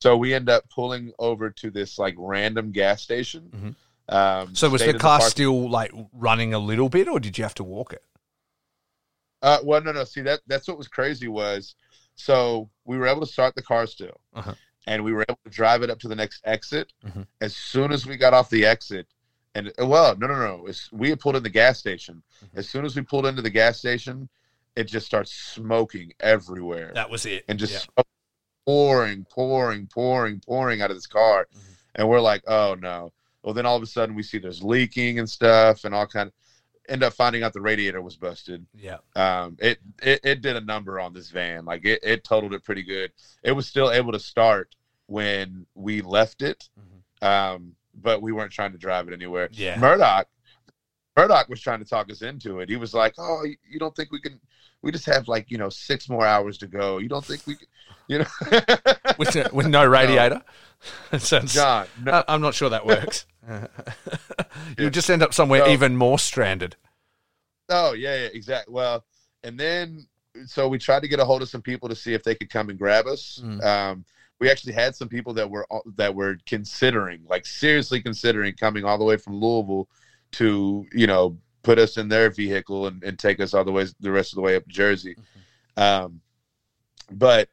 [0.00, 3.76] so we end up pulling over to this like random gas station.
[4.08, 7.44] Um, So was the car park- still like running a little bit, or did you
[7.44, 8.02] have to walk it?
[9.42, 10.04] Uh, well, no, no.
[10.04, 11.74] See that that's what was crazy was,
[12.14, 14.54] so we were able to start the car still, Uh-huh.
[14.86, 16.92] and we were able to drive it up to the next exit.
[17.04, 17.26] Mhm.
[17.42, 19.06] As soon as we got off the exit,
[19.54, 20.66] and uh, well, no, no, no.
[20.66, 22.22] It's, we had pulled in the gas station.
[22.44, 22.58] Mhm.
[22.58, 24.28] As soon as we pulled into the gas station,
[24.76, 26.90] it just starts smoking everywhere.
[26.94, 27.44] That was it.
[27.48, 28.02] and just Yeah.
[28.66, 31.46] pouring, pouring, pouring, pouring out of this car.
[31.54, 31.60] Mhm.
[31.96, 33.12] And we're like, oh no.
[33.42, 36.28] Well, then all of a sudden we see there's leaking and stuff and all kind
[36.28, 36.34] of
[36.88, 38.66] end up finding out the radiator was busted.
[38.74, 38.98] yeah.
[39.16, 41.64] Um, it, it, it did a number on this van.
[41.64, 43.12] Like it, it totaled it pretty good.
[43.42, 44.74] It was still able to start
[45.06, 46.68] when we left it.
[47.22, 47.26] Mhm.
[47.26, 49.48] Um, but we weren't trying to drive it anywhere.
[49.52, 49.78] Yeah.
[49.78, 50.26] Murdoch,
[51.16, 52.68] Murdoch was trying to talk us into it.
[52.68, 54.40] He was like, "Oh, you- don't think we can?
[54.82, 56.98] We just have like you know six more hours to go.
[56.98, 57.66] You don't think we, can,
[58.08, 58.26] you know?"
[59.18, 60.42] with with no radiator.
[61.12, 63.24] It sounds- John, no, I'm not sure that works.
[63.48, 63.58] you
[64.78, 64.88] Yeah.
[64.90, 66.76] just end up somewhere So- even more stranded.
[67.70, 68.72] oh yeah, yeah, exactly.
[68.74, 69.04] Well,
[69.42, 70.06] and then
[70.46, 72.50] so we tried to get a hold of some people to see if they could
[72.50, 73.40] come and grab us.
[73.42, 73.64] Mm.
[73.64, 74.04] Um,
[74.40, 75.66] we actually had some people that were
[75.96, 79.88] that were considering, like seriously considering, coming all the way from Louisville
[80.32, 83.86] to you know put us in their vehicle and, and take us all the way
[84.00, 85.16] the rest of the way up to Jersey.
[85.76, 86.20] Um,
[87.10, 87.48] but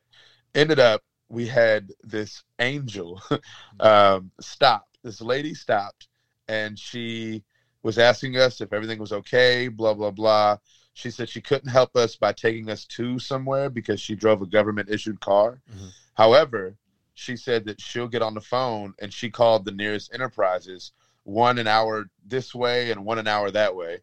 [0.54, 3.22] ended up we had this angel
[3.80, 4.88] um, stop.
[5.04, 6.08] This lady stopped
[6.48, 7.44] and she
[7.84, 9.68] was asking us if everything was okay.
[9.68, 10.58] Blah blah blah.
[10.94, 14.46] She said she couldn't help us by taking us to somewhere because she drove a
[14.46, 15.62] government issued car.
[15.74, 15.92] Mhm.
[16.22, 16.76] However,
[17.16, 20.92] she said that she'll get on the phone and she called the nearest enterprises,
[21.24, 24.02] one an hour this way and one an hour that way.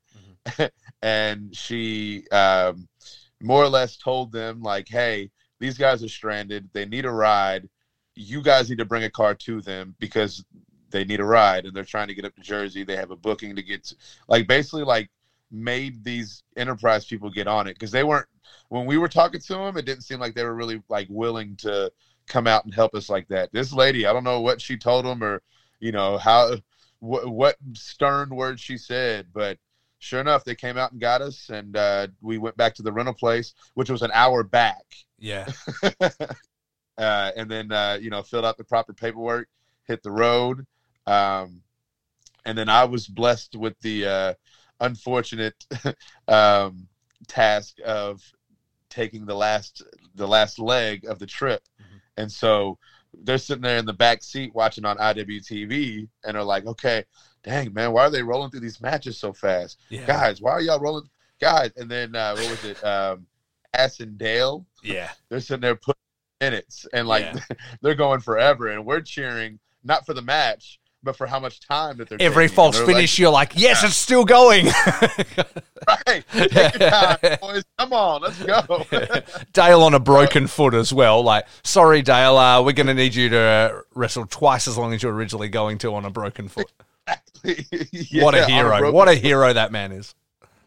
[1.03, 2.89] and she um,
[3.41, 6.69] more or less told them, like, hey, these guys are stranded.
[6.73, 7.69] They need a ride.
[8.17, 10.45] You guys need to bring a car to them because
[10.91, 12.83] they need a ride and they're trying to get up to Jersey.
[12.83, 13.97] They have a booking to get to,
[14.27, 15.09] like basically like
[15.53, 18.27] made these enterprise people get on it because they weren't
[18.69, 21.57] when we were talking to them it didn't seem like they were really like willing
[21.57, 21.91] to
[22.29, 25.05] come out and help us like that this lady i don't know what she told
[25.05, 25.43] them or
[25.81, 26.55] you know how
[27.01, 29.59] wh- what stern words she said but
[29.99, 32.93] sure enough they came out and got us and uh, we went back to the
[32.93, 34.85] rental place which was an hour back
[35.19, 35.47] Yeah.
[36.01, 39.49] uh, and then uh, you know filled out the proper paperwork
[39.85, 40.67] hit the road
[41.07, 41.63] um,
[42.45, 44.35] and then i was blessed with the uh,
[44.81, 45.65] unfortunate
[46.29, 46.87] um,
[47.27, 48.23] task of
[48.91, 49.83] taking the last
[50.15, 51.63] the last leg of the trip.
[52.19, 52.79] And so
[53.25, 57.05] they're sitting there in the back seat watching on IWTV, and are like, "Okay,
[57.43, 60.07] dang man, why are they rolling through these matches so fast, Yeah.
[60.07, 60.41] guys?
[60.43, 61.09] Why are y'all rolling,
[61.41, 63.27] guys?" And then uh, what was it, um,
[63.75, 64.67] Ass and Dale?
[64.83, 65.11] Yeah.
[65.29, 66.01] They're sitting there putting
[66.41, 67.57] minutes, and like Yeah.
[67.83, 70.79] they're going forever, and we're cheering not for the match.
[71.03, 73.85] But for how much time that they're Every false they're like, finish, you're like, yes,
[73.85, 74.67] it's still going.
[76.07, 76.25] Right.
[76.33, 77.65] Take your time, boys.
[77.79, 78.85] Come on, let's go.
[79.53, 81.23] Dale on a broken foot as well.
[81.23, 84.93] Like, sorry, Dale, uh, we're going to need you to uh, wrestle twice as long
[84.93, 86.71] as you're originally going to on a broken foot.
[87.43, 88.79] Yeah, what a hero.
[88.79, 90.15] broken- what a hero that man is.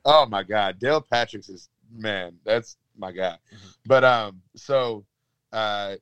[0.05, 2.37] Oh my God, Dale Patricks is man.
[2.43, 3.37] That's my guy.
[3.53, 3.67] Mm-hmm.
[3.85, 5.05] But um, so
[5.53, 5.97] uh,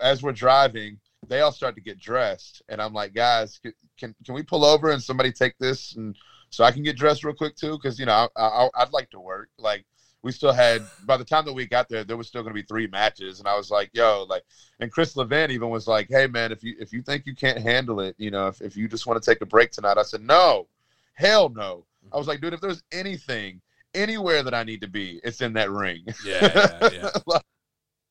[0.00, 0.98] as we're driving,
[1.28, 3.60] they all start to get dressed, and I'm like, guys,
[3.98, 6.16] can can we pull over and somebody take this and
[6.50, 7.72] so I can get dressed real quick too?
[7.72, 9.48] Because you know, I, I, I'd like to work.
[9.58, 9.84] Like
[10.22, 12.60] we still had by the time that we got there, there was still going to
[12.60, 14.42] be three matches, and I was like, yo, like,
[14.80, 17.58] and Chris Levin even was like, hey man, if you if you think you can't
[17.58, 20.02] handle it, you know, if if you just want to take a break tonight, I
[20.02, 20.68] said no,
[21.14, 21.86] hell no.
[22.12, 23.60] I was like, dude, if there's anything
[23.94, 26.04] anywhere that I need to be, it's in that ring.
[26.24, 27.10] Yeah, yeah, yeah.
[27.26, 27.42] Like,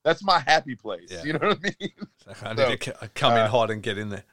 [0.06, 1.10] That's my happy place.
[1.10, 1.24] Yeah.
[1.24, 1.92] You know what I mean?
[2.44, 4.24] I need to come in uh, hot and get in there.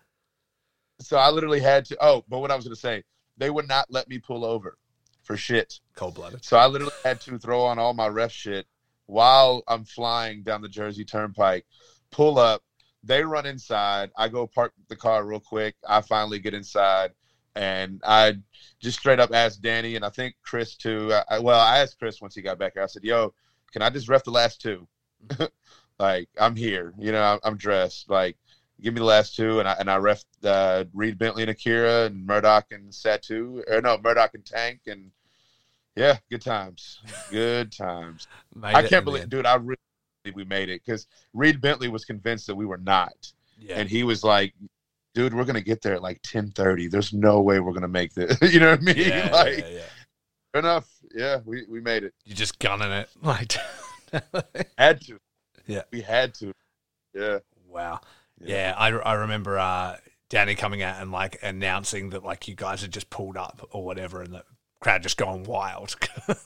[1.01, 1.97] So I literally had to.
[1.99, 3.03] Oh, but what I was going to say,
[3.39, 4.77] they would not let me pull over
[5.23, 5.81] for shit.
[5.97, 6.45] Cold blooded.
[6.45, 8.67] So I literally had to throw on all my ref shit
[9.07, 11.65] while I'm flying down the Jersey Turnpike,
[12.11, 12.63] pull up.
[13.03, 14.11] They run inside.
[14.17, 15.75] I go park the car real quick.
[15.89, 17.13] I finally get inside.
[17.57, 18.35] And I
[18.81, 21.13] just straight up asked Danny, and I think Chris too.
[21.31, 22.77] I, well, I asked Chris once he got back.
[22.77, 23.35] I said, "Yo,
[23.73, 24.87] can I just ref the last two?
[25.99, 26.93] like, I'm here.
[26.99, 28.11] You know, I'm, dressed.
[28.11, 28.37] Like,
[28.81, 32.07] give me the last two, And I and I ref uh, Reed Bentley and Akira
[32.07, 33.63] and Murdoch and Satu.
[33.71, 34.81] Or no, Murdoch and Tank.
[34.87, 35.11] And
[35.97, 37.01] yeah, good times.
[37.31, 38.27] Good times.
[38.63, 39.31] I can't believe, end.
[39.31, 39.47] dude.
[39.47, 39.79] I really
[40.35, 43.13] we made it because Reed Bentley was convinced that we were not,
[43.59, 43.79] Yeah.
[43.79, 44.55] and he was like,
[45.15, 46.87] "Dude, we're gonna get there at like ten thirty.
[46.87, 48.97] There's no way we're gonna make this." you know what I mean?
[48.99, 49.81] yeah, like, yeah, yeah.
[50.53, 50.89] fair enough.
[51.15, 52.15] Yeah, we we made it.
[52.25, 53.09] You're just gunning it.
[53.21, 53.57] Like,
[54.79, 55.19] Had to.
[55.67, 55.83] Yeah.
[55.93, 56.53] we had to.
[57.15, 57.39] Yeah.
[57.69, 58.01] wow.
[58.41, 58.57] Yeah.
[58.57, 59.97] Yeah, I, I remember uh,
[60.29, 63.85] Danny coming out and like announcing that like you guys had just pulled up or
[63.85, 64.45] whatever, and the
[64.81, 65.95] crowd just going wild.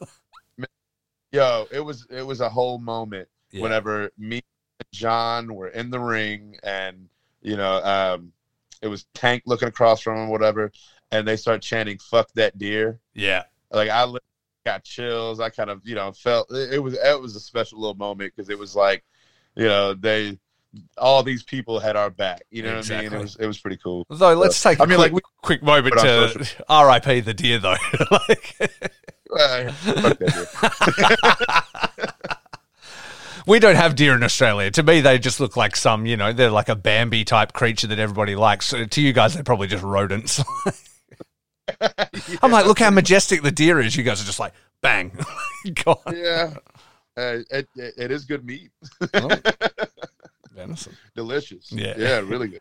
[1.32, 3.62] Yo, it was it was a whole moment Yeah.
[3.62, 7.08] whenever me and John were in the ring, and
[7.42, 8.32] you know, um,
[8.82, 10.72] it was Tank looking across from him, whatever,
[11.10, 14.04] and they start chanting "fuck that deer." yeah, like I
[14.66, 15.40] got chills.
[15.40, 18.50] I kind of you know felt it, was it was a special little moment because
[18.50, 19.04] it was like
[19.54, 20.38] you know they
[20.98, 22.42] all these people had our back.
[22.50, 23.12] You know what I mean?
[23.12, 24.04] It was it was pretty cool.
[24.10, 27.20] Though let's take a I mean, quick, like, quick moment to R.I.P.
[27.20, 27.76] the deer, though.
[28.10, 28.54] like,
[33.46, 34.70] we don't have deer in Australia.
[34.72, 37.86] To me, they just look like some, you know, they're like a Bambi type creature
[37.88, 38.66] that everybody likes.
[38.66, 40.42] So to you guys, they're probably just rodents.
[42.42, 43.96] I'm like, look how majestic the deer is.
[43.96, 44.52] You guys are just like,
[44.82, 45.12] bang,
[45.84, 45.98] God.
[46.12, 46.54] yeah,
[47.16, 48.70] uh, it, it it is good meat,
[50.54, 50.96] Venison.
[51.14, 51.70] delicious.
[51.72, 51.94] Yeah.
[51.96, 52.60] yeah, really good.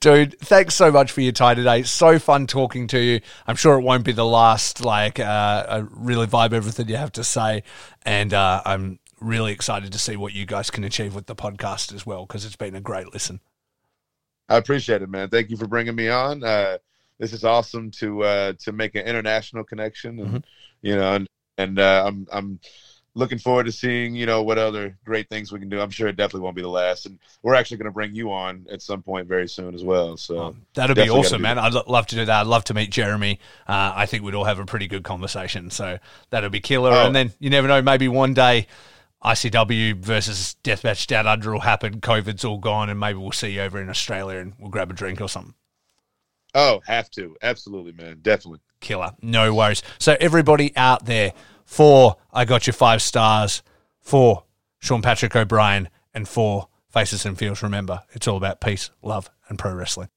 [0.00, 1.82] Dude, thanks so much for your time today.
[1.84, 3.20] So fun talking to you.
[3.46, 4.84] I'm sure it won't be the last.
[4.84, 7.62] Like, uh, I really vibe everything you have to say,
[8.04, 11.94] and uh, I'm really excited to see what you guys can achieve with the podcast
[11.94, 13.40] as well because it's been a great listen.
[14.48, 15.28] I appreciate it, man.
[15.30, 16.42] Thank you for bringing me on.
[16.42, 16.78] Uh,
[17.20, 20.36] this is awesome to uh, to make an international connection, and Mm-hmm.
[20.82, 21.26] you know, and
[21.58, 22.60] and uh, I'm I'm
[23.16, 25.80] looking forward to seeing you know what other great things we can do.
[25.80, 28.32] I'm sure it definitely won't be the last, and we're actually going to bring you
[28.32, 30.16] on at some point very soon as well.
[30.16, 31.58] So Um, that'd be awesome, man.
[31.58, 32.40] I'd lo- love to do that.
[32.40, 33.38] I'd love to meet Jeremy.
[33.68, 35.70] Uh, I think we'd all have a pretty good conversation.
[35.70, 35.98] So
[36.30, 36.92] that'd be killer.
[36.92, 37.06] Oh.
[37.06, 38.66] And then you never know, maybe one day
[39.24, 42.00] ICW versus Deathmatch Down Under will happen.
[42.00, 44.94] COVID's all gone, and maybe we'll see you over in Australia and we'll grab a
[44.94, 45.54] drink or something.
[46.54, 47.36] Oh, have to.
[47.42, 48.18] Absolutely, man.
[48.22, 48.60] Definitely.
[48.80, 49.12] Killer.
[49.22, 49.82] No worries.
[49.98, 51.32] So, everybody out there,
[51.64, 53.62] for I Got You Five Stars,
[54.00, 54.44] for
[54.78, 59.58] Sean Patrick O'Brien, and for Faces and Feels, remember, it's all about peace, love, and
[59.58, 60.08] pro wrestling.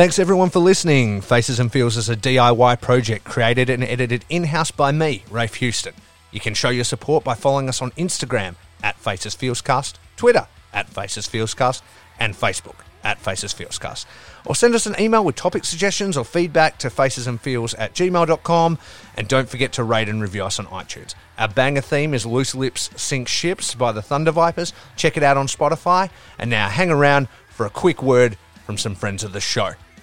[0.00, 1.20] Thanks everyone for listening.
[1.20, 5.56] Faces and Feels is a DIY project created and edited in house by me, Rafe
[5.56, 5.92] Houston.
[6.30, 10.88] You can show your support by following us on Instagram at Faces Feelscast, Twitter at
[10.88, 11.82] Faces Feelscast,
[12.18, 14.06] and Facebook at Faces Feelscast.
[14.46, 18.78] Or send us an email with topic suggestions or feedback to facesandfeels at gmail.com.
[19.18, 21.14] And don't forget to rate and review us on iTunes.
[21.36, 24.72] Our banger theme is Loose Lips Sink Ships by the Thunder Vipers.
[24.96, 26.08] Check it out on Spotify.
[26.38, 29.74] And now hang around for a quick word from some friends of the show.